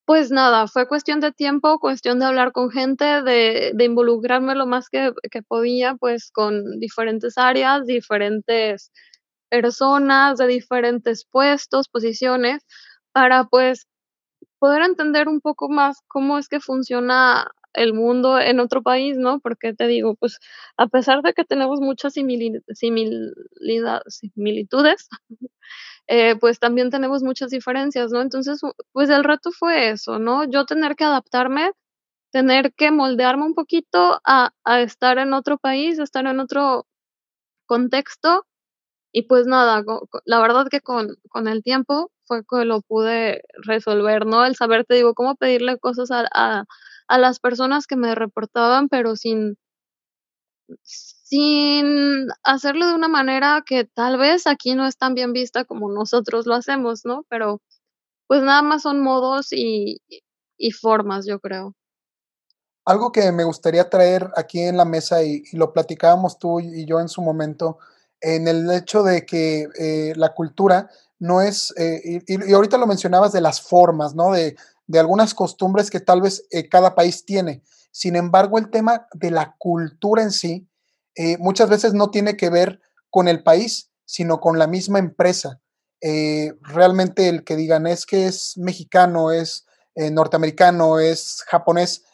pues 0.05 0.31
nada, 0.31 0.67
fue 0.69 0.89
cuestión 0.89 1.21
de 1.21 1.33
tiempo, 1.33 1.79
cuestión 1.79 2.19
de 2.19 2.25
hablar 2.27 2.53
con 2.53 2.71
gente, 2.71 3.05
de, 3.23 3.73
de 3.75 3.85
involucrarme 3.85 4.55
lo 4.55 4.67
más 4.67 4.89
que, 4.89 5.13
que 5.31 5.43
podía, 5.43 5.95
pues 5.97 6.31
con 6.33 6.81
diferentes 6.81 7.37
áreas, 7.37 7.85
diferentes 7.87 8.91
personas, 9.51 10.39
de 10.39 10.47
diferentes 10.47 11.27
puestos, 11.31 11.89
posiciones, 11.89 12.65
para 13.19 13.43
pues 13.47 13.89
poder 14.61 14.83
entender 14.83 15.27
un 15.27 15.41
poco 15.41 15.69
más 15.69 16.03
cómo 16.07 16.39
es 16.39 16.49
que 16.49 16.61
funciona 16.61 17.51
el 17.73 17.95
mundo 17.95 18.39
en 18.39 18.61
otro 18.61 18.81
país, 18.81 19.17
¿no? 19.19 19.41
Porque 19.41 19.75
te 19.75 19.89
digo, 19.89 20.15
pues 20.15 20.39
a 20.77 20.87
pesar 20.87 21.23
de 21.23 21.33
que 21.33 21.43
tenemos 21.45 21.81
muchas 21.81 22.13
similitudes, 22.13 22.69
eh, 26.07 26.37
pues 26.37 26.61
también 26.61 26.91
tenemos 26.91 27.25
muchas 27.25 27.51
diferencias, 27.51 28.13
¿no? 28.13 28.21
Entonces, 28.21 28.61
pues 28.93 29.11
el 29.11 29.25
reto 29.25 29.51
fue 29.51 29.91
eso, 29.91 30.21
¿no? 30.21 30.45
Yo 30.49 30.65
tener 30.65 30.95
que 30.95 31.03
adaptarme, 31.03 31.73
tener 32.31 32.73
que 32.73 32.93
moldearme 32.93 33.47
un 33.47 33.55
poquito 33.55 34.21
a, 34.25 34.53
a 34.65 34.81
estar 34.81 35.19
en 35.19 35.33
otro 35.33 35.59
país, 35.59 35.99
a 35.99 36.05
estar 36.05 36.25
en 36.29 36.39
otro 36.39 36.87
contexto 37.67 38.47
y 39.13 39.23
pues 39.23 39.47
nada, 39.47 39.83
la 40.25 40.41
verdad 40.41 40.69
que 40.71 40.81
con, 40.81 41.17
con 41.29 41.49
el 41.49 41.63
tiempo 41.63 42.11
fue 42.25 42.43
que 42.45 42.65
lo 42.65 42.83
pude 42.83 43.43
resolver, 43.65 44.27
¿no? 44.27 44.45
El 44.45 44.55
saber, 44.57 44.85
te 44.85 44.95
digo, 44.95 45.15
cómo 45.15 45.37
pedirle 45.37 45.79
cosas 45.79 46.11
a, 46.11 46.27
a, 46.33 46.65
a 47.09 47.19
las 47.19 47.41
personas 47.41 47.87
que 47.87 47.97
me 47.97 48.15
reportaban, 48.15 48.89
pero 48.89 49.17
sin, 49.17 49.57
sin 50.85 52.29
hacerlo 52.43 52.87
de 52.87 52.95
una 52.95 53.09
manera 53.09 53.63
que 53.67 53.85
tal 53.85 54.19
vez 54.19 54.47
aquí 54.47 54.75
no 54.75 54.87
es 54.87 54.99
tan 54.99 55.15
bien 55.15 55.33
vista 55.33 55.65
como 55.65 55.91
nosotros 55.91 56.47
lo 56.47 56.55
hacemos, 56.55 57.05
¿no? 57.05 57.25
Pero 57.31 57.63
pues 58.27 58.43
nada 58.43 58.61
más 58.61 58.83
son 58.83 59.01
modos 59.01 59.49
y, 59.53 60.03
y 60.59 60.71
formas, 60.73 61.27
yo 61.27 61.41
creo. 61.41 61.75
Algo 62.85 63.11
que 63.13 63.33
me 63.33 63.45
gustaría 63.45 63.89
traer 63.89 64.31
aquí 64.37 64.61
en 64.61 64.77
la 64.77 64.85
mesa 64.85 65.23
y, 65.23 65.43
y 65.51 65.57
lo 65.57 65.73
platicábamos 65.73 66.39
tú 66.39 66.61
y 66.61 66.87
yo 66.87 67.01
en 67.01 67.09
su 67.09 67.23
momento, 67.23 67.79
en 68.21 68.49
el 68.49 68.71
hecho 68.71 69.03
de 69.03 69.25
que 69.25 69.69
eh, 69.79 70.13
la 70.17 70.35
cultura 70.35 70.91
no 71.19 71.41
es, 71.41 71.73
eh, 71.77 72.23
y, 72.27 72.53
ahorita 72.53 72.79
lo 72.79 72.87
mencionabas 72.87 73.33
de 73.33 73.41
las 73.41 73.61
formas, 73.61 74.15
¿no? 74.15 74.33
De, 74.33 74.57
de 74.87 74.99
algunas 74.99 75.35
costumbres 75.35 75.91
que 75.91 76.01
tal 76.01 76.23
vez 76.23 76.45
eh, 76.51 76.69
cada 76.69 76.95
país 76.95 77.25
tiene. 77.25 77.63
Sin 77.91 78.17
embargo, 78.17 78.59
el 78.59 78.71
tema 78.71 79.09
de 79.15 79.31
la 79.31 79.57
cultura 79.59 80.23
en 80.23 80.33
sí 80.33 80.67
muchas 81.41 81.69
veces 81.69 81.95
no 81.95 82.13
tiene 82.13 82.37
que 82.37 82.49
ver 82.49 82.81
con 83.11 83.27
el 83.27 83.43
país, 83.43 83.91
sino 84.05 84.39
con 84.39 84.57
la 84.57 84.69
misma 84.69 85.01
empresa. 85.01 85.61
realmente 86.01 87.29
el 87.29 87.43
que 87.43 87.57
digan 87.57 87.89
es 87.89 88.07
que 88.07 88.27
es 88.27 88.57
mexicano, 88.57 89.33
es 89.33 89.67
norteamericano, 89.97 91.01
es 91.01 91.43
japonés, 91.49 92.05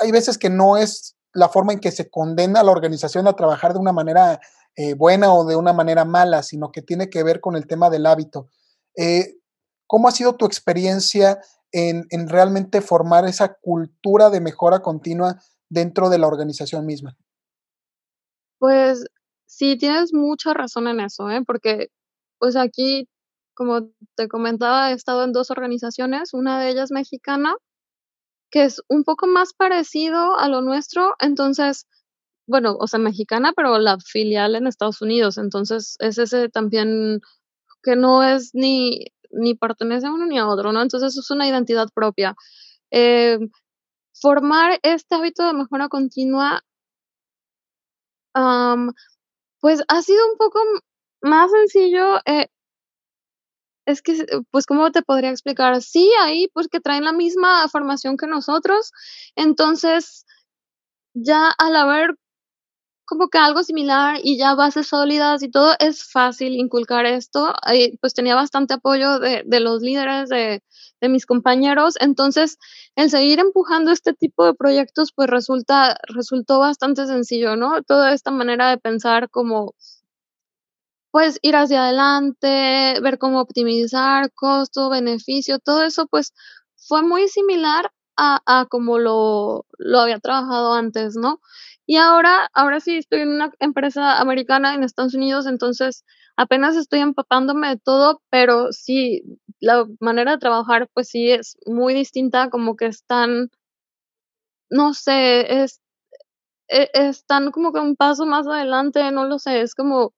hay 0.00 0.10
veces 0.12 0.38
que 0.38 0.48
no 0.48 0.78
es 0.78 1.14
la 1.34 1.50
forma 1.50 1.74
en 1.74 1.80
que 1.80 1.92
se 1.92 2.08
condena 2.08 2.60
a 2.60 2.64
la 2.64 2.72
organización 2.72 3.28
a 3.28 3.34
trabajar 3.34 3.74
de 3.74 3.80
una 3.80 3.92
manera 3.92 4.40
buena 4.96 5.32
o 5.32 5.46
de 5.46 5.56
una 5.56 5.72
manera 5.72 6.04
mala, 6.04 6.42
sino 6.42 6.70
que 6.70 6.82
tiene 6.82 7.08
que 7.08 7.22
ver 7.22 7.40
con 7.40 7.56
el 7.56 7.66
tema 7.66 7.90
del 7.90 8.06
hábito. 8.06 8.48
¿Cómo 9.86 10.08
ha 10.08 10.10
sido 10.10 10.36
tu 10.36 10.46
experiencia 10.46 11.40
en, 11.72 12.06
en 12.10 12.28
realmente 12.28 12.80
formar 12.80 13.26
esa 13.26 13.54
cultura 13.54 14.30
de 14.30 14.40
mejora 14.40 14.80
continua 14.80 15.40
dentro 15.68 16.08
de 16.08 16.18
la 16.18 16.26
organización 16.26 16.86
misma? 16.86 17.16
Pues 18.58 19.04
sí, 19.46 19.76
tienes 19.76 20.12
mucha 20.12 20.54
razón 20.54 20.88
en 20.88 21.00
eso, 21.00 21.30
¿eh? 21.30 21.42
Porque, 21.46 21.88
pues 22.38 22.56
aquí, 22.56 23.08
como 23.54 23.90
te 24.14 24.28
comentaba, 24.28 24.90
he 24.90 24.94
estado 24.94 25.24
en 25.24 25.32
dos 25.32 25.50
organizaciones, 25.50 26.34
una 26.34 26.60
de 26.60 26.70
ellas 26.70 26.90
mexicana, 26.90 27.54
que 28.50 28.64
es 28.64 28.80
un 28.88 29.04
poco 29.04 29.26
más 29.26 29.52
parecido 29.52 30.38
a 30.38 30.48
lo 30.48 30.62
nuestro, 30.62 31.14
entonces, 31.18 31.86
bueno, 32.46 32.76
o 32.80 32.86
sea, 32.86 32.98
mexicana, 33.00 33.52
pero 33.56 33.78
la 33.78 33.98
filial 34.00 34.54
en 34.56 34.66
Estados 34.66 35.02
Unidos, 35.02 35.38
entonces 35.38 35.96
es 36.00 36.18
ese 36.18 36.48
también 36.48 37.20
que 37.82 37.96
no 37.96 38.24
es 38.24 38.50
ni, 38.54 39.06
ni 39.32 39.54
pertenece 39.56 40.06
a 40.08 40.12
uno 40.12 40.26
ni 40.26 40.38
a 40.38 40.48
otro, 40.48 40.72
¿no? 40.72 40.82
Entonces 40.82 41.16
es 41.18 41.30
una 41.30 41.48
identidad 41.48 41.88
propia. 41.94 42.36
Eh, 42.92 43.38
formar 44.20 44.78
este 44.84 45.16
hábito 45.16 45.46
de 45.46 45.54
mejora 45.54 45.88
continua 45.88 46.62
pues 49.60 49.82
ha 49.88 50.02
sido 50.02 50.20
un 50.30 50.36
poco 50.38 50.60
más 51.22 51.50
sencillo, 51.50 52.18
eh 52.26 52.48
es 53.86 54.02
que, 54.02 54.14
pues, 54.50 54.66
¿cómo 54.66 54.90
te 54.90 55.02
podría 55.02 55.30
explicar? 55.30 55.80
Sí, 55.80 56.10
ahí, 56.20 56.48
pues, 56.52 56.66
que 56.68 56.80
traen 56.80 57.04
la 57.04 57.12
misma 57.12 57.68
formación 57.68 58.16
que 58.16 58.26
nosotros, 58.26 58.90
entonces, 59.36 60.26
ya 61.14 61.50
al 61.58 61.76
haber 61.76 62.16
como 63.06 63.28
que 63.28 63.38
algo 63.38 63.62
similar 63.62 64.18
y 64.22 64.38
ya 64.38 64.54
bases 64.54 64.88
sólidas 64.88 65.42
y 65.42 65.50
todo, 65.50 65.74
es 65.78 66.04
fácil 66.10 66.54
inculcar 66.56 67.06
esto, 67.06 67.54
eh, 67.72 67.96
pues, 68.00 68.14
tenía 68.14 68.34
bastante 68.34 68.74
apoyo 68.74 69.18
de 69.20 69.42
de 69.46 69.60
los 69.60 69.82
líderes 69.82 70.28
de 70.28 70.62
de 71.00 71.08
mis 71.08 71.26
compañeros. 71.26 71.94
Entonces, 72.00 72.58
el 72.96 73.10
seguir 73.10 73.38
empujando 73.40 73.90
este 73.92 74.14
tipo 74.14 74.44
de 74.46 74.54
proyectos, 74.54 75.12
pues 75.14 75.28
resulta, 75.30 75.96
resultó 76.08 76.58
bastante 76.60 77.06
sencillo, 77.06 77.56
¿no? 77.56 77.82
Toda 77.82 78.12
esta 78.14 78.30
manera 78.30 78.70
de 78.70 78.78
pensar 78.78 79.28
como, 79.30 79.74
pues, 81.10 81.38
ir 81.42 81.56
hacia 81.56 81.84
adelante, 81.84 83.00
ver 83.00 83.18
cómo 83.18 83.40
optimizar 83.40 84.30
costo, 84.34 84.90
beneficio, 84.90 85.58
todo 85.58 85.82
eso, 85.84 86.06
pues, 86.06 86.32
fue 86.76 87.02
muy 87.02 87.28
similar 87.28 87.90
a, 88.16 88.40
a 88.46 88.66
como 88.66 88.98
lo, 88.98 89.66
lo 89.78 90.00
había 90.00 90.18
trabajado 90.20 90.74
antes, 90.74 91.16
¿no? 91.16 91.40
Y 91.88 91.96
ahora, 91.98 92.48
ahora 92.52 92.80
sí 92.80 92.96
estoy 92.98 93.20
en 93.20 93.28
una 93.30 93.52
empresa 93.60 94.20
americana 94.20 94.74
en 94.74 94.82
Estados 94.82 95.14
Unidos, 95.14 95.46
entonces 95.46 96.04
apenas 96.36 96.76
estoy 96.76 96.98
empapándome 96.98 97.68
de 97.68 97.76
todo, 97.78 98.20
pero 98.28 98.72
sí, 98.72 99.22
la 99.60 99.86
manera 100.00 100.32
de 100.32 100.38
trabajar, 100.38 100.88
pues 100.92 101.08
sí 101.08 101.30
es 101.30 101.56
muy 101.64 101.94
distinta, 101.94 102.50
como 102.50 102.74
que 102.76 102.86
están, 102.86 103.50
no 104.70 104.94
sé, 104.94 105.62
es, 105.62 105.80
e, 106.68 106.90
están 106.94 107.52
como 107.52 107.72
que 107.72 107.80
un 107.80 107.96
paso 107.96 108.26
más 108.26 108.46
adelante, 108.48 109.10
no 109.12 109.26
lo 109.26 109.38
sé, 109.38 109.62
es 109.62 109.74
como, 109.74 110.14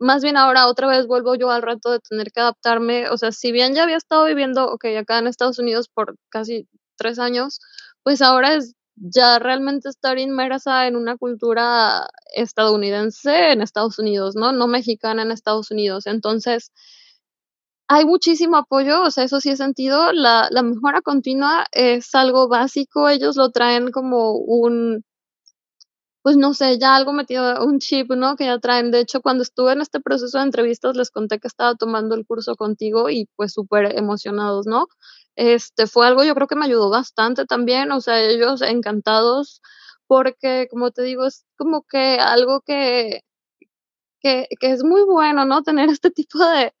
más 0.00 0.22
bien 0.22 0.36
ahora 0.36 0.68
otra 0.68 0.88
vez 0.88 1.06
vuelvo 1.06 1.36
yo 1.36 1.50
al 1.50 1.62
rato 1.62 1.92
de 1.92 2.00
tener 2.00 2.32
que 2.32 2.40
adaptarme, 2.40 3.10
o 3.10 3.18
sea, 3.18 3.32
si 3.32 3.52
bien 3.52 3.74
ya 3.74 3.84
había 3.84 3.96
estado 3.98 4.26
viviendo, 4.26 4.66
ok, 4.72 4.86
acá 5.00 5.18
en 5.18 5.28
Estados 5.28 5.58
Unidos 5.60 5.88
por 5.88 6.16
casi 6.30 6.68
tres 6.96 7.18
años, 7.20 7.60
pues 8.04 8.22
ahora 8.22 8.54
es 8.54 8.74
ya 8.96 9.38
realmente 9.38 9.88
estar 9.88 10.18
inmersa 10.18 10.86
en 10.86 10.96
una 10.96 11.16
cultura 11.16 12.08
estadounidense 12.34 13.52
en 13.52 13.62
Estados 13.62 13.98
Unidos, 13.98 14.34
¿no? 14.36 14.52
No 14.52 14.66
mexicana 14.68 15.22
en 15.22 15.30
Estados 15.32 15.70
Unidos. 15.70 16.06
Entonces, 16.06 16.72
hay 17.88 18.04
muchísimo 18.04 18.56
apoyo, 18.56 19.02
o 19.02 19.10
sea, 19.10 19.24
eso 19.24 19.40
sí 19.40 19.50
he 19.50 19.56
sentido. 19.56 20.12
La, 20.12 20.48
la 20.50 20.62
mejora 20.62 21.02
continua 21.02 21.66
es 21.72 22.14
algo 22.14 22.48
básico, 22.48 23.08
ellos 23.08 23.36
lo 23.36 23.50
traen 23.50 23.90
como 23.92 24.32
un, 24.32 25.04
pues 26.22 26.36
no 26.36 26.54
sé, 26.54 26.78
ya 26.78 26.96
algo 26.96 27.12
metido, 27.12 27.64
un 27.64 27.78
chip, 27.78 28.10
¿no? 28.10 28.34
Que 28.36 28.46
ya 28.46 28.58
traen. 28.58 28.90
De 28.90 28.98
hecho, 29.00 29.20
cuando 29.22 29.42
estuve 29.44 29.72
en 29.72 29.80
este 29.80 30.00
proceso 30.00 30.38
de 30.38 30.44
entrevistas, 30.44 30.96
les 30.96 31.10
conté 31.10 31.38
que 31.38 31.46
estaba 31.48 31.74
tomando 31.76 32.14
el 32.16 32.26
curso 32.26 32.56
contigo 32.56 33.08
y 33.10 33.28
pues 33.36 33.52
súper 33.52 33.96
emocionados, 33.96 34.66
¿no? 34.66 34.86
Este, 35.36 35.86
fue 35.86 36.06
algo 36.06 36.24
yo 36.24 36.34
creo 36.34 36.46
que 36.48 36.56
me 36.56 36.64
ayudó 36.66 36.90
bastante 36.90 37.44
también, 37.46 37.92
o 37.92 38.00
sea, 38.00 38.20
ellos 38.22 38.62
encantados 38.62 39.60
porque, 40.06 40.66
como 40.70 40.90
te 40.92 41.02
digo, 41.02 41.26
es 41.26 41.44
como 41.58 41.82
que 41.84 42.18
algo 42.20 42.62
que 42.62 43.20
que 44.22 44.46
que 44.60 44.70
es 44.72 44.82
muy 44.84 45.04
bueno, 45.04 45.44
¿no? 45.44 45.62
Tener 45.62 45.88
este 45.90 46.10
tipo 46.12 46.38
de 46.38 46.72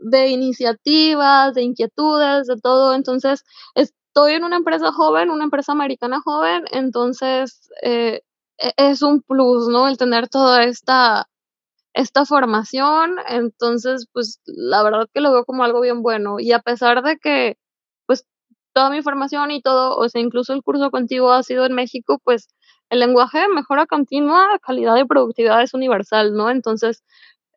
de 0.00 0.28
iniciativas, 0.28 1.54
de 1.54 1.62
inquietudes, 1.62 2.46
de 2.48 2.56
todo. 2.60 2.94
Entonces, 2.94 3.44
estoy 3.74 4.34
en 4.34 4.44
una 4.44 4.56
empresa 4.56 4.92
joven, 4.92 5.30
una 5.30 5.44
empresa 5.44 5.72
americana 5.72 6.20
joven, 6.24 6.64
entonces, 6.72 7.70
eh, 7.82 8.22
e 8.58 8.72
es 8.78 9.02
un 9.02 9.22
plus, 9.22 9.68
¿no? 9.68 9.88
El 9.88 9.98
tener 9.98 10.28
toda 10.28 10.64
esta 10.64 11.28
esta 11.94 12.24
formación. 12.26 13.16
Entonces, 13.28 14.06
pues, 14.12 14.40
la 14.46 14.82
verdad 14.84 15.08
que 15.14 15.20
lo 15.22 15.32
veo 15.32 15.44
como 15.46 15.64
algo 15.64 15.80
bien 15.82 16.02
bueno. 16.02 16.40
Y 16.40 16.52
a 16.52 16.60
pesar 16.60 17.02
de 17.04 17.18
que 17.18 17.56
toda 18.74 18.90
mi 18.90 19.02
formación 19.02 19.50
y 19.52 19.62
todo, 19.62 19.96
o 19.96 20.08
sea, 20.10 20.20
incluso 20.22 20.52
el 20.54 20.62
curso 20.62 20.90
contigo 20.90 21.32
ha 21.32 21.42
sido 21.44 21.66
en 21.66 21.74
México, 21.74 22.20
pues, 22.24 22.48
el 22.90 23.00
lenguaje 23.00 23.38
de 23.40 23.48
mejora 23.48 23.86
continua, 23.86 24.46
calidad 24.66 24.96
y 24.98 25.04
productividad 25.06 25.62
es 25.62 25.74
universal, 25.74 26.34
¿no? 26.34 26.50
Entonces, 26.50 27.02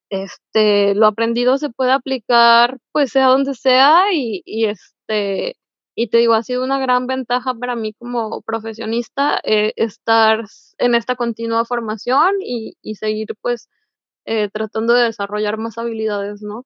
este, 0.10 0.96
lo 0.96 1.08
aprendido 1.08 1.58
se 1.58 1.70
puede 1.72 1.92
aplicar, 1.92 2.78
pues, 2.94 3.12
sea 3.12 3.28
donde 3.28 3.56
sea 3.56 4.06
y 4.14 4.44
este, 4.68 5.58
y 6.00 6.10
te 6.10 6.18
digo, 6.20 6.36
ha 6.36 6.44
sido 6.44 6.64
una 6.64 6.80
gran 6.80 7.08
ventaja 7.08 7.56
para 7.56 7.76
mí 7.76 7.94
como 7.94 8.42
profesionista, 8.44 9.40
eh, 9.44 9.74
estar 9.78 10.46
en 10.78 10.96
esta 10.96 11.16
continua 11.16 11.66
formación 11.66 12.36
y 12.42 12.76
y 12.84 12.96
seguir, 12.96 13.30
pues, 13.42 13.68
eh, 14.26 14.50
tratando 14.54 14.94
de 14.94 15.04
desarrollar 15.06 15.58
más 15.58 15.78
habilidades, 15.80 16.42
¿no? 16.44 16.66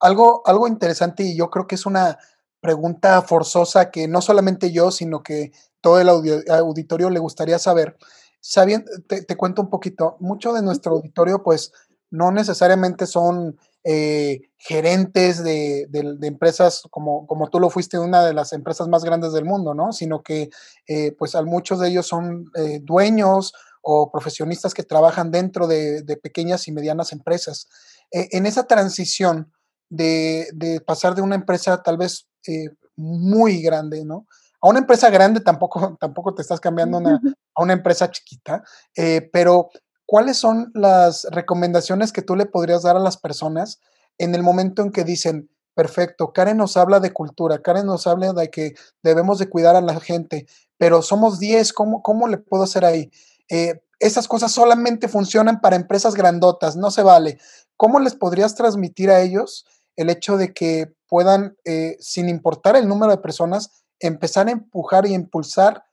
Algo 0.00 0.42
algo 0.46 0.66
interesante, 0.68 1.22
y 1.24 1.36
yo 1.36 1.50
creo 1.50 1.66
que 1.66 1.76
es 1.76 1.86
una 1.86 2.18
pregunta 2.62 3.22
forzosa 3.22 3.90
que 3.92 4.08
no 4.08 4.22
solamente 4.22 4.72
yo, 4.72 4.92
sino 4.92 5.22
que 5.24 5.52
todo 5.82 6.00
el 6.00 6.08
audio 6.10 6.40
auditorio 6.50 7.10
le 7.10 7.20
gustaría 7.20 7.58
saber. 7.60 7.98
Sabien 8.42 8.86
te 9.08 9.24
te 9.24 9.36
cuento 9.36 9.62
un 9.62 9.70
poquito, 9.70 10.16
mucho 10.20 10.54
de 10.54 10.62
nuestro 10.62 10.94
auditorio, 10.94 11.42
pues, 11.44 11.72
no 12.12 12.32
necesariamente 12.32 13.06
son, 13.06 13.58
eh, 13.84 14.40
gerentes 14.58 15.44
de 15.44 15.86
de 15.90 16.28
empresas 16.28 16.82
como 16.90 17.26
como 17.28 17.50
tú 17.50 17.60
lo 17.60 17.70
fuiste, 17.70 17.98
una 17.98 18.24
de 18.26 18.34
las 18.34 18.52
empresas 18.54 18.88
más 18.88 19.04
grandes 19.04 19.32
del 19.34 19.44
mundo, 19.46 19.74
¿no? 19.74 19.92
Sino 19.92 20.22
que, 20.22 20.50
eh, 20.88 21.12
pues, 21.18 21.34
a 21.36 21.42
muchos 21.44 21.80
de 21.80 21.88
ellos 21.90 22.06
son, 22.08 22.46
eh, 22.56 22.80
dueños 22.82 23.52
o 23.82 24.10
profesionistas 24.12 24.74
que 24.74 24.84
trabajan 24.84 25.30
dentro 25.32 25.66
de 25.68 26.02
de 26.02 26.16
pequeñas 26.18 26.68
y 26.68 26.72
medianas 26.72 27.12
empresas. 27.12 27.68
E 28.12 28.28
en 28.38 28.46
esa 28.46 28.64
transición 28.68 29.52
de 29.90 30.48
de 30.54 30.80
pasar 30.80 31.14
de 31.16 31.22
una 31.22 31.36
empresa 31.36 31.82
tal 31.84 31.98
vez, 31.98 32.26
eh, 32.48 32.70
muy 32.96 33.62
grande, 33.62 34.04
¿no? 34.04 34.26
A 34.60 34.68
una 34.68 34.78
empresa 34.80 35.10
grande 35.10 35.40
tampoco 35.40 35.96
tampoco 36.00 36.34
te 36.34 36.42
estás 36.42 36.60
cambiando 36.60 36.98
a 36.98 37.00
una 37.00 37.20
a 37.54 37.62
una 37.62 37.72
empresa 37.74 38.10
chiquita, 38.10 38.62
eh, 38.96 39.28
pero, 39.32 39.70
¿cuáles 40.06 40.36
son 40.38 40.70
las 40.74 41.26
recomendaciones 41.30 42.12
que 42.12 42.22
tú 42.22 42.36
le 42.36 42.46
podrías 42.46 42.82
dar 42.82 42.96
a 42.96 43.00
las 43.00 43.16
personas 43.18 43.80
en 44.18 44.34
el 44.34 44.42
momento 44.42 44.82
en 44.82 44.92
que 44.92 45.04
dicen: 45.04 45.50
"Perfecto, 45.74 46.32
Karen 46.32 46.56
nos 46.58 46.76
habla 46.76 47.00
de 47.00 47.12
cultura, 47.12 47.60
Karen 47.62 47.86
nos 47.86 48.06
habla 48.06 48.32
de 48.32 48.50
que 48.50 48.74
debemos 49.02 49.38
de 49.38 49.48
cuidar 49.48 49.76
a 49.76 49.80
la 49.82 49.98
gente, 50.00 50.46
pero 50.78 51.02
somos 51.02 51.38
10, 51.38 51.72
¿cómo 51.72 52.02
cómo 52.02 52.28
le 52.28 52.38
puedo 52.38 52.64
hacer 52.64 52.84
ahí?". 52.84 53.10
Eh, 53.50 53.82
esas 54.00 54.26
cosas 54.28 54.50
solamente 54.52 55.08
funcionan 55.08 55.60
para 55.60 55.76
empresas 55.76 56.14
grandotas, 56.14 56.76
no 56.76 56.90
se 56.90 57.02
vale. 57.02 57.38
¿Cómo 57.76 58.00
les 58.00 58.14
podrías 58.16 58.54
transmitir 58.56 59.10
a 59.10 59.20
ellos 59.20 59.64
el 59.96 60.10
hecho 60.10 60.36
de 60.36 60.52
que 60.52 60.94
puedan, 61.08 61.56
eh, 61.64 61.96
sin 62.00 62.28
importar 62.28 62.76
el 62.76 62.88
número 62.88 63.12
de 63.12 63.18
personas, 63.18 63.84
empezar 64.00 64.48
a 64.48 64.52
empujar 64.52 65.06
y 65.06 65.14
impulsar 65.14 65.84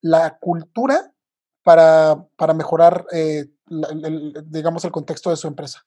la 0.00 0.38
cultura 0.38 1.12
para 1.62 2.26
para 2.36 2.54
mejorar, 2.54 3.06
eh, 3.12 3.46
el 3.70 4.32
digamos, 4.46 4.84
el 4.84 4.92
contexto 4.92 5.30
de 5.30 5.36
su 5.36 5.48
empresa? 5.48 5.84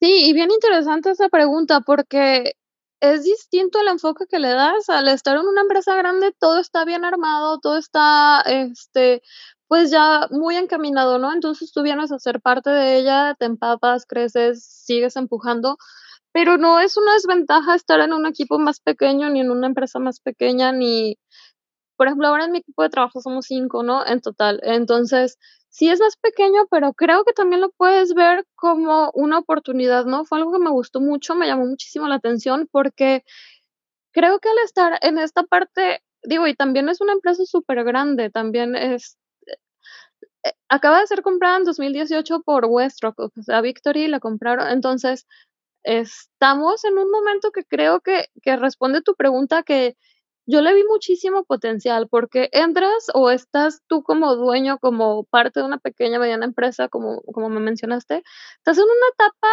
Sí, 0.00 0.26
y 0.28 0.32
bien 0.34 0.50
interesante 0.50 1.10
esa 1.10 1.28
pregunta, 1.30 1.80
porque 1.80 2.52
es 3.00 3.24
distinto 3.24 3.80
el 3.80 3.88
enfoque 3.88 4.26
que 4.28 4.38
le 4.38 4.48
das 4.50 4.88
al 4.88 5.08
estar 5.08 5.36
en 5.36 5.46
una 5.46 5.62
empresa 5.62 5.94
grande, 5.96 6.34
todo 6.38 6.58
está 6.60 6.84
bien 6.84 7.04
armado, 7.04 7.58
todo 7.60 7.76
está, 7.78 8.42
este, 8.42 9.22
pues, 9.68 9.90
ya 9.90 10.28
muy 10.30 10.56
encaminado, 10.56 11.18
¿no? 11.18 11.32
Entonces, 11.32 11.72
tú 11.72 11.82
vienes 11.82 12.12
a 12.12 12.18
ser 12.18 12.40
parte 12.40 12.70
de 12.70 12.98
ella, 12.98 13.34
te 13.38 13.46
empapas, 13.46 14.06
creces, 14.06 14.64
sigues 14.64 15.16
empujando. 15.16 15.78
Pero 16.36 16.58
no 16.58 16.80
es 16.80 16.98
una 16.98 17.14
desventaja 17.14 17.74
estar 17.74 17.98
en 18.00 18.12
un 18.12 18.26
equipo 18.26 18.58
más 18.58 18.78
pequeño, 18.78 19.30
ni 19.30 19.40
en 19.40 19.50
una 19.50 19.68
empresa 19.68 19.98
más 19.98 20.20
pequeña, 20.20 20.70
ni, 20.70 21.16
por 21.96 22.08
ejemplo, 22.08 22.28
ahora 22.28 22.44
en 22.44 22.52
mi 22.52 22.58
equipo 22.58 22.82
de 22.82 22.90
trabajo 22.90 23.22
somos 23.22 23.46
cinco, 23.46 23.82
¿no? 23.82 24.06
En 24.06 24.20
total. 24.20 24.60
Entonces, 24.62 25.38
sí 25.70 25.88
es 25.88 25.98
más 25.98 26.18
pequeño, 26.18 26.66
pero 26.70 26.92
creo 26.92 27.24
que 27.24 27.32
también 27.32 27.62
lo 27.62 27.70
puedes 27.70 28.12
ver 28.12 28.44
como 28.54 29.10
una 29.14 29.38
oportunidad, 29.38 30.04
¿no? 30.04 30.26
Fue 30.26 30.36
algo 30.36 30.52
que 30.52 30.58
me 30.58 30.68
gustó 30.68 31.00
mucho, 31.00 31.34
me 31.34 31.46
llamó 31.46 31.64
muchísimo 31.64 32.06
la 32.06 32.16
atención 32.16 32.68
porque 32.70 33.24
creo 34.12 34.38
que 34.38 34.50
al 34.50 34.58
estar 34.58 34.98
en 35.00 35.16
esta 35.16 35.44
parte, 35.44 36.02
digo, 36.22 36.46
y 36.46 36.54
también 36.54 36.90
es 36.90 37.00
una 37.00 37.14
empresa 37.14 37.46
súper 37.46 37.82
grande, 37.82 38.28
también 38.28 38.76
es, 38.76 39.16
eh, 40.44 40.52
acaba 40.68 41.00
de 41.00 41.06
ser 41.06 41.22
comprada 41.22 41.56
en 41.56 41.64
2018 41.64 42.42
por 42.42 42.66
Westrock, 42.66 43.18
o 43.20 43.30
sea, 43.42 43.62
Victory 43.62 44.08
la 44.08 44.20
compraron, 44.20 44.68
entonces 44.68 45.26
estamos 45.86 46.84
en 46.84 46.98
un 46.98 47.10
momento 47.10 47.52
que 47.52 47.64
creo 47.64 48.00
que, 48.00 48.26
que 48.42 48.56
responde 48.56 49.02
tu 49.02 49.14
pregunta 49.14 49.62
que 49.62 49.96
yo 50.46 50.60
le 50.60 50.74
vi 50.74 50.84
muchísimo 50.84 51.44
potencial 51.44 52.08
porque 52.08 52.48
entras 52.52 53.06
o 53.14 53.30
estás 53.30 53.82
tú 53.88 54.02
como 54.02 54.36
dueño, 54.36 54.78
como 54.78 55.24
parte 55.24 55.60
de 55.60 55.66
una 55.66 55.78
pequeña, 55.78 56.18
mediana 56.18 56.46
empresa, 56.46 56.88
como, 56.88 57.22
como 57.22 57.48
me 57.48 57.60
mencionaste, 57.60 58.22
estás 58.58 58.78
en 58.78 58.84
una 58.84 59.08
etapa 59.14 59.48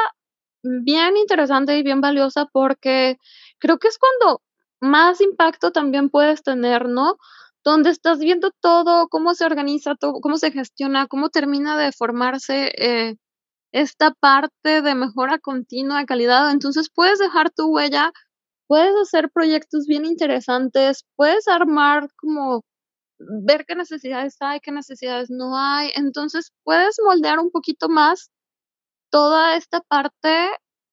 bien 0.63 1.17
interesante 1.17 1.77
y 1.77 1.83
bien 1.83 2.01
valiosa 2.01 2.47
porque 2.51 3.17
creo 3.59 3.79
que 3.79 3.87
es 3.89 3.97
cuando 3.99 4.41
más 4.81 5.21
impacto 5.21 5.71
también 5.71 6.09
puedes 6.09 6.43
tener, 6.43 6.87
¿no? 6.89 7.17
Donde 7.63 7.89
estás 7.91 8.19
viendo 8.19 8.51
todo, 8.59 9.07
cómo 9.09 9.33
se 9.35 9.45
organiza 9.45 9.95
todo, 9.95 10.13
cómo 10.21 10.37
se 10.37 10.51
gestiona, 10.51 11.07
cómo 11.07 11.29
termina 11.29 11.77
de 11.77 11.91
formarse 11.91 12.71
eh, 12.77 13.15
esta 13.73 14.11
parte 14.11 14.81
de 14.81 14.95
mejora 14.95 15.39
continua 15.39 15.99
de 15.99 16.05
calidad. 16.05 16.51
Entonces 16.51 16.89
puedes 16.93 17.19
dejar 17.19 17.49
tu 17.51 17.67
huella, 17.73 18.13
puedes 18.67 18.95
hacer 19.01 19.31
proyectos 19.31 19.85
bien 19.87 20.05
interesantes, 20.05 21.05
puedes 21.15 21.47
armar 21.47 22.07
como 22.17 22.63
ver 23.19 23.65
qué 23.65 23.75
necesidades 23.75 24.37
hay, 24.41 24.59
qué 24.61 24.71
necesidades 24.71 25.29
no 25.29 25.57
hay. 25.57 25.91
Entonces 25.95 26.51
puedes 26.63 26.97
moldear 27.03 27.39
un 27.39 27.51
poquito 27.51 27.89
más 27.89 28.29
toda 29.09 29.55
esta 29.57 29.81
parte 29.81 30.49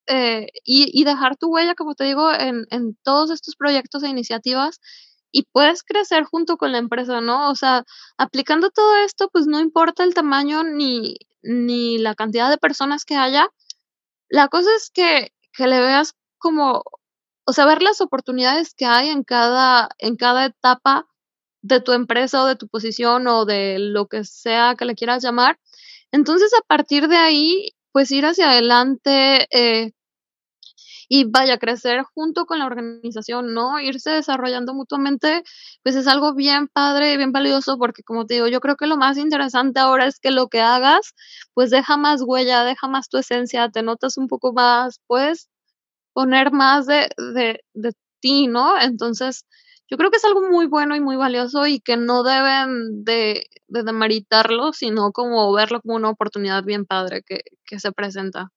eh, 0.08 0.48
y, 0.64 1.04
dejar 1.04 1.36
tu 1.36 1.52
huella, 1.52 1.74
como 1.74 1.94
te 1.94 2.04
digo, 2.04 2.32
en, 2.32 2.64
en 2.70 2.96
todos 3.04 3.30
estos 3.30 3.54
proyectos 3.56 4.02
e 4.02 4.08
iniciativas 4.08 4.80
y 5.32 5.44
puedes 5.52 5.82
crecer 5.82 6.24
junto 6.24 6.56
con 6.56 6.72
la 6.72 6.78
empresa, 6.78 7.20
¿no? 7.20 7.50
O 7.50 7.54
sea, 7.54 7.84
aplicando 8.18 8.70
todo 8.70 8.96
esto, 8.98 9.28
pues 9.32 9.46
no 9.46 9.60
importa 9.60 10.04
el 10.04 10.14
tamaño 10.14 10.64
ni, 10.64 11.16
ni 11.42 11.98
la 11.98 12.14
cantidad 12.14 12.50
de 12.50 12.58
personas 12.58 13.04
que 13.04 13.16
haya. 13.16 13.48
La 14.28 14.48
cosa 14.48 14.70
es 14.76 14.90
que, 14.90 15.32
que 15.52 15.66
le 15.66 15.80
veas 15.80 16.14
como, 16.38 16.82
o 17.44 17.52
sea, 17.52 17.66
ver 17.66 17.82
las 17.82 18.00
oportunidades 18.00 18.74
que 18.74 18.86
hay 18.86 19.08
en 19.10 19.24
cada, 19.24 19.90
en 19.98 20.16
cada 20.16 20.46
etapa 20.46 21.06
de 21.62 21.80
tu 21.80 21.92
empresa 21.92 22.42
o 22.42 22.46
de 22.46 22.56
tu 22.56 22.68
posición 22.68 23.26
o 23.26 23.44
de 23.44 23.78
lo 23.78 24.06
que 24.08 24.24
sea 24.24 24.74
que 24.76 24.84
le 24.84 24.94
quieras 24.94 25.22
llamar. 25.22 25.58
Entonces, 26.12 26.52
a 26.54 26.62
partir 26.66 27.08
de 27.08 27.16
ahí, 27.16 27.74
pues 27.92 28.10
ir 28.10 28.26
hacia 28.26 28.50
adelante, 28.50 29.48
eh, 29.50 29.92
y 31.12 31.24
vaya 31.24 31.54
a 31.54 31.58
crecer 31.58 32.04
junto 32.14 32.46
con 32.46 32.60
la 32.60 32.66
organización, 32.66 33.52
¿no? 33.54 33.80
Irse 33.80 34.10
desarrollando 34.12 34.74
mutuamente, 34.74 35.42
pues 35.82 35.96
es 35.96 36.06
algo 36.06 36.34
bien 36.34 36.68
padre 36.68 37.16
bien 37.16 37.32
valioso 37.32 37.78
porque 37.78 38.04
como 38.04 38.26
te 38.26 38.34
digo, 38.34 38.46
yo 38.48 38.60
creo 38.60 38.76
que 38.76 38.86
lo 38.86 38.96
más 38.96 39.18
interesante 39.18 39.80
ahora 39.80 40.06
es 40.06 40.20
que 40.20 40.30
lo 40.30 40.48
que 40.48 40.60
hagas, 40.60 41.14
pues 41.54 41.70
deja 41.70 41.96
más 41.96 42.22
huella, 42.24 42.64
deja 42.64 42.86
más 42.88 43.08
tu 43.08 43.18
esencia, 43.18 43.68
te 43.70 43.82
notas 43.82 44.16
un 44.18 44.28
poco 44.28 44.52
más, 44.52 45.00
puedes 45.08 45.48
poner 46.12 46.52
más 46.52 46.86
de, 46.86 47.08
de, 47.34 47.60
de 47.74 47.92
ti, 48.20 48.46
¿no? 48.48 48.80
Entonces, 48.80 49.46
yo 49.88 49.96
creo 49.96 50.10
que 50.10 50.18
es 50.18 50.24
algo 50.24 50.42
muy 50.50 50.66
bueno 50.66 50.94
y 50.96 51.00
muy 51.00 51.16
valioso 51.16 51.66
y 51.66 51.80
que 51.80 51.96
no 51.96 52.22
deben 52.22 53.04
de, 53.04 53.46
de 53.68 53.82
demaritarlo, 53.82 54.72
sino 54.72 55.12
como 55.12 55.52
verlo 55.52 55.80
como 55.82 55.96
una 55.96 56.10
oportunidad 56.10 56.64
bien 56.64 56.86
padre 56.86 57.22
que, 57.26 57.42
que 57.66 57.80
se 57.80 57.92
presenta. 57.92 58.50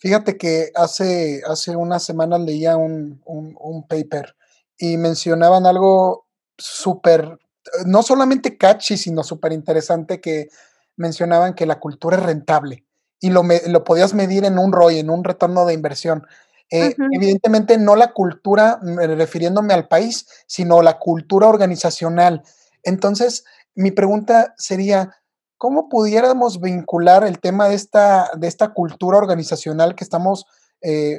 Fíjate 0.00 0.38
que 0.38 0.72
hace, 0.74 1.42
hace 1.46 1.76
unas 1.76 2.02
semanas 2.02 2.40
leía 2.40 2.76
un, 2.78 3.20
un, 3.26 3.86
paper 3.86 4.34
y 4.78 4.96
mencionaban 4.96 5.66
algo 5.66 6.26
súper, 6.56 7.38
no 7.84 8.02
solamente 8.02 8.56
catchy, 8.56 8.96
sino 8.96 9.22
súper 9.22 9.52
interesante 9.52 10.18
que 10.18 10.48
mencionaban 10.96 11.52
que 11.52 11.66
la 11.66 11.78
cultura 11.78 12.16
es 12.16 12.22
rentable 12.22 12.86
y 13.20 13.28
lo, 13.28 13.42
lo 13.66 13.84
podías 13.84 14.14
medir 14.14 14.46
en 14.46 14.58
un 14.58 14.72
ROI, 14.72 15.00
en 15.00 15.10
un 15.10 15.22
retorno 15.22 15.66
de 15.66 15.74
inversión. 15.74 16.26
Eh, 16.70 16.96
evidentemente 17.12 17.76
no 17.76 17.94
la 17.94 18.12
cultura, 18.12 18.80
refiriéndome 18.82 19.74
al 19.74 19.86
país, 19.86 20.26
sino 20.46 20.80
la 20.80 20.98
cultura 20.98 21.48
organizacional. 21.48 22.42
Entonces, 22.84 23.44
mi 23.74 23.90
pregunta 23.90 24.54
sería, 24.56 25.19
¿cómo 25.60 25.90
pudiéramos 25.90 26.58
vincular 26.58 27.22
el 27.22 27.38
tema 27.38 27.68
de 27.68 27.74
esta, 27.74 28.30
de 28.34 28.48
esta 28.48 28.72
cultura 28.72 29.18
organizacional 29.18 29.94
que 29.94 30.04
estamos, 30.04 30.46
eh, 30.80 31.18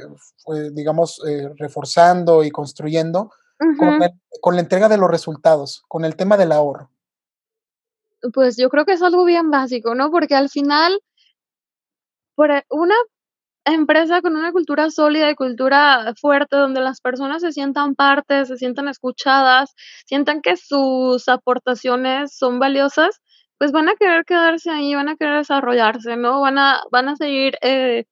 digamos, 0.74 1.22
eh, 1.30 1.48
reforzando 1.60 2.44
y 2.44 2.50
construyendo 2.50 3.30
con, 4.42 4.56
la 4.56 4.62
entrega 4.62 4.90
de 4.90 4.98
los 4.98 5.12
resultados, 5.12 5.84
con 5.88 6.06
el 6.06 6.16
tema 6.16 6.38
del 6.38 6.54
ahorro? 6.54 6.90
Pues 8.34 8.58
yo 8.58 8.70
creo 8.70 8.84
que 8.84 8.94
es 8.94 9.04
algo 9.04 9.26
bien 9.26 9.52
básico, 9.52 9.94
¿no? 9.94 10.10
Porque 10.10 10.34
al 10.34 10.50
final, 10.50 11.00
por 12.34 12.50
e, 12.50 12.66
una 12.72 12.96
empresa 13.64 14.24
con 14.24 14.36
una 14.36 14.52
cultura 14.52 14.90
sólida 14.90 15.30
y 15.30 15.36
cultura 15.36 16.16
fuerte, 16.20 16.56
donde 16.56 16.82
las 16.82 17.00
personas 17.00 17.44
se 17.44 17.52
sientan 17.52 17.94
parte, 17.94 18.48
se 18.48 18.58
sientan 18.58 18.88
escuchadas, 18.88 19.76
sientan 20.08 20.42
que 20.42 20.58
sus 20.58 21.28
aportaciones 21.28 22.36
son 22.36 22.58
valiosas, 22.58 23.22
pues 23.62 23.72
van 23.72 23.90
a 23.90 23.96
querer 23.96 24.26
quedarse 24.26 24.72
ahí, 24.72 24.96
van 24.96 25.08
a 25.08 25.16
querer 25.16 25.38
desarrollarse, 25.38 26.18
¿no? 26.18 26.42
Van 26.42 26.58
a, 26.58 26.82
van 26.92 27.10
a 27.10 27.16
seguir 27.16 27.60
eh, 27.62 28.06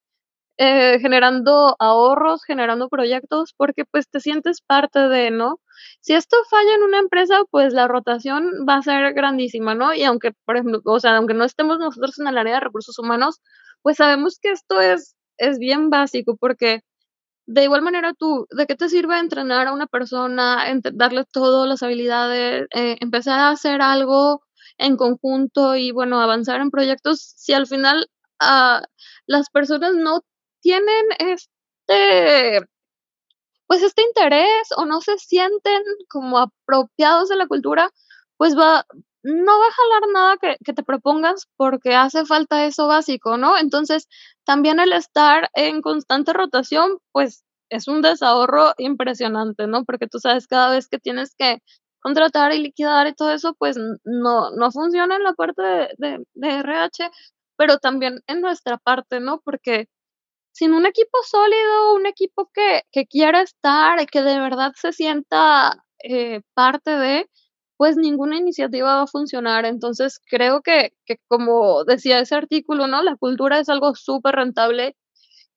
eh, 0.59 0.99
generando 1.01 1.75
ahorros, 1.79 2.43
generando 2.45 2.87
proyectos, 2.87 3.55
porque 3.57 3.83
pues 3.85 4.07
te 4.11 4.19
sientes 4.19 4.61
parte 4.61 4.99
de, 5.09 5.31
¿no? 5.31 5.59
Si 6.01 6.13
esto 6.13 6.37
falla 6.51 6.75
en 6.75 6.83
una 6.83 6.99
empresa, 6.99 7.41
pues 7.49 7.73
la 7.73 7.87
rotación 7.87 8.43
va 8.69 8.75
a 8.75 8.83
ser 8.83 9.13
grandísima, 9.15 9.73
¿no? 9.73 9.95
Y 9.95 10.03
aunque, 10.03 10.33
por 10.45 10.57
ejemplo, 10.57 10.81
o 10.85 10.99
sea, 10.99 11.17
aunque 11.17 11.33
no 11.33 11.45
estemos 11.45 11.79
nosotros 11.79 12.19
en 12.19 12.27
el 12.27 12.37
área 12.37 12.55
de 12.55 12.59
recursos 12.59 12.99
humanos, 12.99 13.41
pues 13.81 13.97
sabemos 13.97 14.37
que 14.39 14.51
esto 14.51 14.79
es, 14.79 15.15
es 15.37 15.57
bien 15.57 15.89
básico, 15.89 16.37
porque 16.39 16.81
de 17.47 17.63
igual 17.63 17.81
manera 17.81 18.13
tú, 18.13 18.45
¿de 18.51 18.67
qué 18.67 18.75
te 18.75 18.89
sirve 18.89 19.17
entrenar 19.17 19.67
a 19.67 19.73
una 19.73 19.87
persona, 19.87 20.63
darle 20.93 21.25
todas 21.31 21.67
las 21.67 21.81
habilidades, 21.83 22.67
eh, 22.75 22.97
empezar 23.01 23.39
a 23.39 23.49
hacer 23.49 23.81
algo 23.81 24.43
en 24.79 24.97
conjunto 24.97 25.75
y 25.75 25.91
bueno, 25.91 26.19
avanzar 26.21 26.61
en 26.61 26.71
proyectos, 26.71 27.21
si 27.37 27.53
al 27.53 27.67
final 27.67 28.09
uh, 28.41 28.83
las 29.27 29.49
personas 29.51 29.95
no 29.95 30.21
tienen 30.61 31.05
este, 31.19 32.61
pues 33.67 33.83
este 33.83 34.01
interés 34.03 34.69
o 34.77 34.85
no 34.85 35.01
se 35.01 35.17
sienten 35.19 35.83
como 36.09 36.39
apropiados 36.39 37.29
de 37.29 37.35
la 37.35 37.47
cultura, 37.47 37.91
pues 38.37 38.57
va, 38.57 38.85
no 39.23 39.59
va 39.59 39.65
a 39.67 39.71
jalar 39.71 40.01
nada 40.13 40.37
que, 40.41 40.57
que, 40.65 40.73
te 40.73 40.83
propongas 40.83 41.47
porque 41.57 41.95
hace 41.95 42.25
falta 42.25 42.65
eso 42.65 42.87
básico, 42.87 43.37
¿no? 43.37 43.57
Entonces, 43.57 44.07
también 44.45 44.79
el 44.79 44.93
estar 44.93 45.49
en 45.53 45.81
constante 45.81 46.33
rotación, 46.33 46.99
pues 47.11 47.43
es 47.69 47.87
un 47.87 48.01
desahorro 48.01 48.73
impresionante, 48.77 49.67
¿no? 49.67 49.85
Porque 49.85 50.07
tú 50.07 50.19
sabes, 50.19 50.47
cada 50.47 50.71
vez 50.71 50.87
que 50.87 50.99
tienes 50.99 51.35
que 51.35 51.61
contratar 52.01 52.53
y 52.53 52.59
liquidar 52.59 53.07
y 53.07 53.13
todo 53.13 53.31
eso, 53.31 53.53
pues 53.55 53.77
no, 53.77 54.51
no 54.51 54.71
funciona 54.71 55.15
en 55.15 55.23
la 55.23 55.33
parte 55.33 55.61
de, 55.97 56.23
de, 56.33 56.49
RH, 56.59 57.09
pero 57.57 57.77
también 57.79 58.21
en 58.27 58.41
nuestra 58.41 58.77
parte, 58.77 59.19
¿no? 59.19 59.41
Porque 59.41 59.87
sin 60.53 60.73
un 60.73 60.85
equipo 60.85 61.17
sólido, 61.25 61.95
un 61.95 62.05
equipo 62.07 62.49
que, 62.53 62.83
que 62.91 63.05
quiera 63.07 63.41
estar 63.41 64.05
que 64.07 64.21
de 64.23 64.39
verdad 64.39 64.73
se 64.75 64.93
sienta 64.93 65.83
eh, 66.03 66.41
parte 66.53 66.91
de, 66.91 67.29
pues 67.77 67.97
ninguna 67.97 68.37
iniciativa 68.37 68.95
va 68.97 69.03
a 69.03 69.07
funcionar. 69.07 69.65
Entonces 69.65 70.21
creo 70.29 70.61
que, 70.61 70.93
que 71.05 71.17
como 71.27 71.85
decía 71.85 72.19
ese 72.19 72.35
artículo, 72.35 72.87
¿no? 72.87 73.03
La 73.03 73.15
cultura 73.17 73.59
es 73.59 73.69
algo 73.69 73.95
súper 73.95 74.35
rentable 74.35 74.97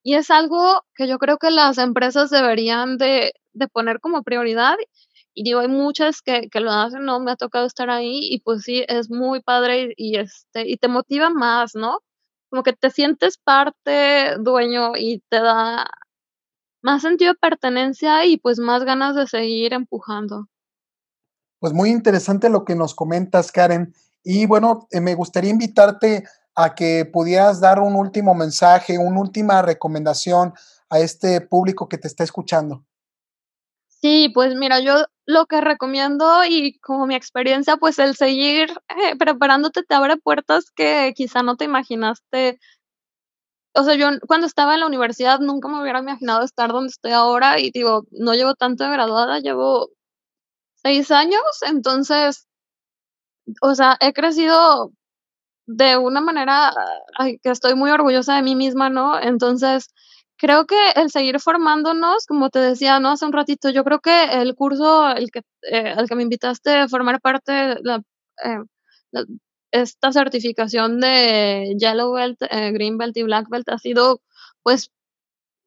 y 0.03 0.15
es 0.15 0.31
algo 0.31 0.83
que 0.95 1.07
yo 1.07 1.19
creo 1.19 1.37
que 1.37 1.51
las 1.51 1.77
empresas 1.77 2.29
deberían 2.29 2.97
de, 2.97 3.33
de 3.53 3.67
poner 3.67 3.99
como 4.01 4.23
prioridad 4.23 4.77
y 5.33 5.43
digo, 5.43 5.59
hay 5.59 5.67
muchas 5.67 6.21
que, 6.21 6.49
que, 6.49 6.59
lo 6.59 6.71
hacen, 6.71 7.05
¿no? 7.05 7.19
Me 7.19 7.31
ha 7.31 7.35
tocado 7.35 7.65
estar 7.65 7.89
ahí 7.89 8.19
y 8.21 8.39
pues 8.41 8.63
sí, 8.63 8.83
es 8.87 9.09
muy 9.09 9.41
padre 9.41 9.93
y, 9.97 10.17
este, 10.17 10.67
y 10.69 10.77
te 10.77 10.87
motiva 10.87 11.29
más, 11.29 11.75
¿no? 11.75 11.99
Como 12.49 12.63
que 12.63 12.73
te 12.73 12.91
sientes 12.91 13.37
parte, 13.37 14.35
dueño 14.39 14.93
y 14.95 15.23
te 15.29 15.39
da 15.39 15.87
más 16.81 17.01
sentido 17.01 17.33
de 17.33 17.39
pertenencia 17.39 18.25
y 18.25 18.37
pues 18.37 18.59
más 18.59 18.83
ganas 18.83 19.15
de 19.15 19.27
seguir 19.27 19.73
empujando. 19.73 20.47
Pues 21.59 21.73
muy 21.73 21.89
interesante 21.89 22.49
lo 22.49 22.65
que 22.65 22.75
nos 22.75 22.93
comentas, 22.93 23.51
Karen. 23.51 23.93
Y 24.23 24.45
bueno, 24.45 24.87
eh, 24.91 25.01
me 25.01 25.15
gustaría 25.15 25.49
invitarte 25.49 26.25
a 26.55 26.75
que 26.75 27.05
pudieras 27.05 27.59
dar 27.59 27.79
un 27.79 27.95
último 27.95 28.35
mensaje, 28.35 28.97
una 28.97 29.19
última 29.19 29.61
recomendación 29.61 30.53
a 30.89 30.99
este 30.99 31.41
público 31.41 31.89
que 31.89 31.97
te 31.97 32.07
está 32.07 32.23
escuchando? 32.23 32.85
Sí, 34.03 34.27
pues 34.33 34.53
mira, 34.53 34.81
yo 34.81 35.05
lo 35.25 35.45
que 35.45 35.61
recomiendo 35.61 36.43
y 36.43 36.77
como 36.79 37.07
mi 37.07 37.15
experiencia, 37.15 37.77
pues 37.77 37.99
el 37.99 38.17
seguir 38.17 38.69
eh, 38.89 39.15
preparándote 39.17 39.83
te 39.83 39.95
abre 39.95 40.17
puertas 40.17 40.71
que 40.71 41.13
quizá 41.15 41.41
no 41.41 41.55
te 41.55 41.63
imaginaste. 41.63 42.59
O 43.75 43.83
sea, 43.83 43.95
yo 43.95 44.07
cuando 44.27 44.45
estaba 44.45 44.73
en 44.75 44.81
la 44.81 44.85
universidad 44.87 45.39
nunca 45.39 45.67
me 45.67 45.81
hubiera 45.81 45.99
imaginado 45.99 46.43
estar 46.43 46.71
donde 46.71 46.89
estoy 46.89 47.11
ahora 47.11 47.59
y 47.59 47.71
digo, 47.71 48.05
no 48.11 48.33
llevo 48.35 48.53
tanto 48.55 48.83
de 48.83 48.91
graduada, 48.91 49.39
llevo 49.39 49.89
seis 50.75 51.11
años, 51.11 51.41
entonces, 51.67 52.47
o 53.61 53.75
sea, 53.75 53.97
he 53.99 54.13
crecido 54.13 54.91
de 55.67 55.97
una 55.97 56.21
manera 56.21 56.73
que 57.43 57.51
estoy 57.51 57.75
muy 57.75 57.91
orgullosa 57.91 58.35
de 58.35 58.43
mí 58.43 58.55
misma, 58.55 58.89
¿no? 58.89 59.19
Entonces, 59.21 59.89
creo 60.43 60.65
que 60.67 60.75
el 60.97 61.09
seguir 61.09 61.39
formándonos, 61.39 62.25
como 62.27 62.49
te 62.49 62.59
decía, 62.59 62.99
¿no? 62.99 63.11
Hace 63.11 63.25
un 63.25 63.31
ratito, 63.33 63.69
yo 63.69 63.85
creo 63.85 64.01
que 64.01 64.25
el 64.41 64.55
curso 64.55 65.09
el 65.11 65.31
que, 65.31 65.41
eh, 65.63 65.93
al 65.97 66.09
que 66.09 66.15
me 66.15 66.23
invitaste 66.23 66.71
a 66.79 66.89
formar 66.89 67.21
parte, 67.21 67.77
la, 67.81 68.01
eh, 68.43 68.59
esta 69.71 70.11
certificación 70.11 70.99
de 70.99 71.75
Yellow 71.79 72.13
Belt, 72.13 72.39
eh, 72.49 72.71
Green 72.73 72.97
Belt 72.97 73.15
y 73.17 73.23
Black 73.23 73.47
Belt 73.49 73.69
ha 73.69 73.77
sido, 73.77 74.21
pues, 74.63 74.91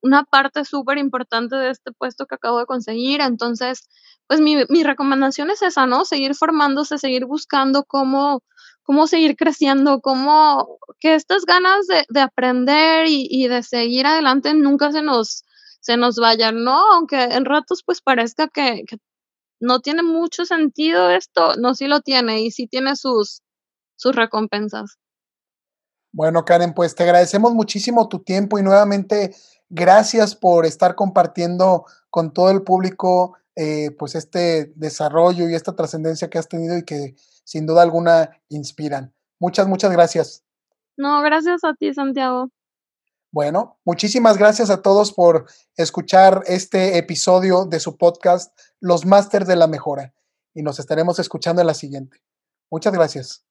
una 0.02 0.24
parte 0.24 0.64
súper 0.64 0.98
importante 0.98 1.56
de 1.56 1.70
este 1.70 1.92
puesto 1.92 2.26
que 2.26 2.36
acabo 2.36 2.58
de 2.60 2.66
conseguir. 2.66 3.20
Entonces, 3.22 3.88
pues 4.28 4.40
mi, 4.40 4.56
mi 4.68 4.84
recomendación 4.84 5.50
es 5.50 5.62
esa, 5.62 5.86
¿no? 5.86 6.04
Seguir 6.04 6.34
formándose, 6.36 6.98
seguir 6.98 7.26
buscando 7.26 7.84
cómo 7.84 8.42
cómo 8.86 9.08
seguir 9.08 9.36
creciendo, 9.36 10.00
cómo 10.00 10.78
que 11.00 11.16
estas 11.16 11.44
ganas 11.44 11.88
de, 11.88 12.04
de 12.08 12.20
aprender 12.20 13.06
y, 13.08 13.48
de 13.48 13.64
seguir 13.64 14.06
adelante 14.06 14.54
nunca 14.54 14.92
se 14.92 15.02
nos, 15.02 15.44
se 15.80 15.96
nos 15.96 16.16
vayan, 16.16 16.62
¿no? 16.62 16.92
Aunque 16.92 17.20
en 17.20 17.44
ratos 17.44 17.82
pues 17.84 18.00
parezca 18.00 18.46
que, 18.46 18.84
que 18.86 18.98
no 19.60 19.80
tiene 19.80 20.04
mucho 20.04 20.44
sentido 20.44 21.10
esto, 21.10 21.56
no, 21.56 21.74
sí 21.74 21.88
lo 21.88 22.00
tiene 22.00 22.42
y 22.42 22.52
sí 22.52 22.68
tiene 22.68 22.94
sus, 22.94 23.42
sus 23.96 24.14
recompensas. 24.14 24.98
Bueno, 26.12 26.44
Karen, 26.44 26.72
pues 26.72 26.94
te 26.94 27.02
agradecemos 27.02 27.54
muchísimo 27.54 28.08
tu 28.08 28.20
tiempo 28.20 28.56
y 28.56 28.62
nuevamente 28.62 29.34
gracias 29.68 30.36
por 30.36 30.64
estar 30.64 30.94
compartiendo 30.94 31.86
con 32.08 32.32
todo 32.32 32.50
el 32.50 32.62
público 32.62 33.36
eh, 33.56 33.90
pues 33.98 34.14
este 34.14 34.72
desarrollo 34.76 35.48
y 35.48 35.56
esta 35.56 35.74
trascendencia 35.74 36.30
que 36.30 36.38
has 36.38 36.48
tenido 36.48 36.78
y 36.78 36.84
que 36.84 37.16
sin 37.46 37.64
duda 37.64 37.82
alguna 37.82 38.42
inspiran. 38.48 39.14
Muchas, 39.38 39.68
muchas 39.68 39.92
gracias. 39.92 40.44
No, 40.96 41.22
gracias 41.22 41.62
a 41.62 41.74
ti, 41.74 41.94
Santiago. 41.94 42.50
Bueno, 43.30 43.78
muchísimas 43.84 44.36
gracias 44.36 44.68
a 44.68 44.82
todos 44.82 45.12
por 45.12 45.46
escuchar 45.76 46.42
este 46.46 46.98
episodio 46.98 47.64
de 47.64 47.78
su 47.80 47.96
podcast, 47.96 48.58
Los 48.80 49.06
Másters 49.06 49.46
de 49.46 49.56
la 49.56 49.68
Mejora. 49.68 50.12
Y 50.54 50.62
nos 50.62 50.78
estaremos 50.78 51.18
escuchando 51.18 51.60
en 51.60 51.68
la 51.68 51.74
siguiente. 51.74 52.20
Muchas 52.70 52.92
gracias. 52.92 53.45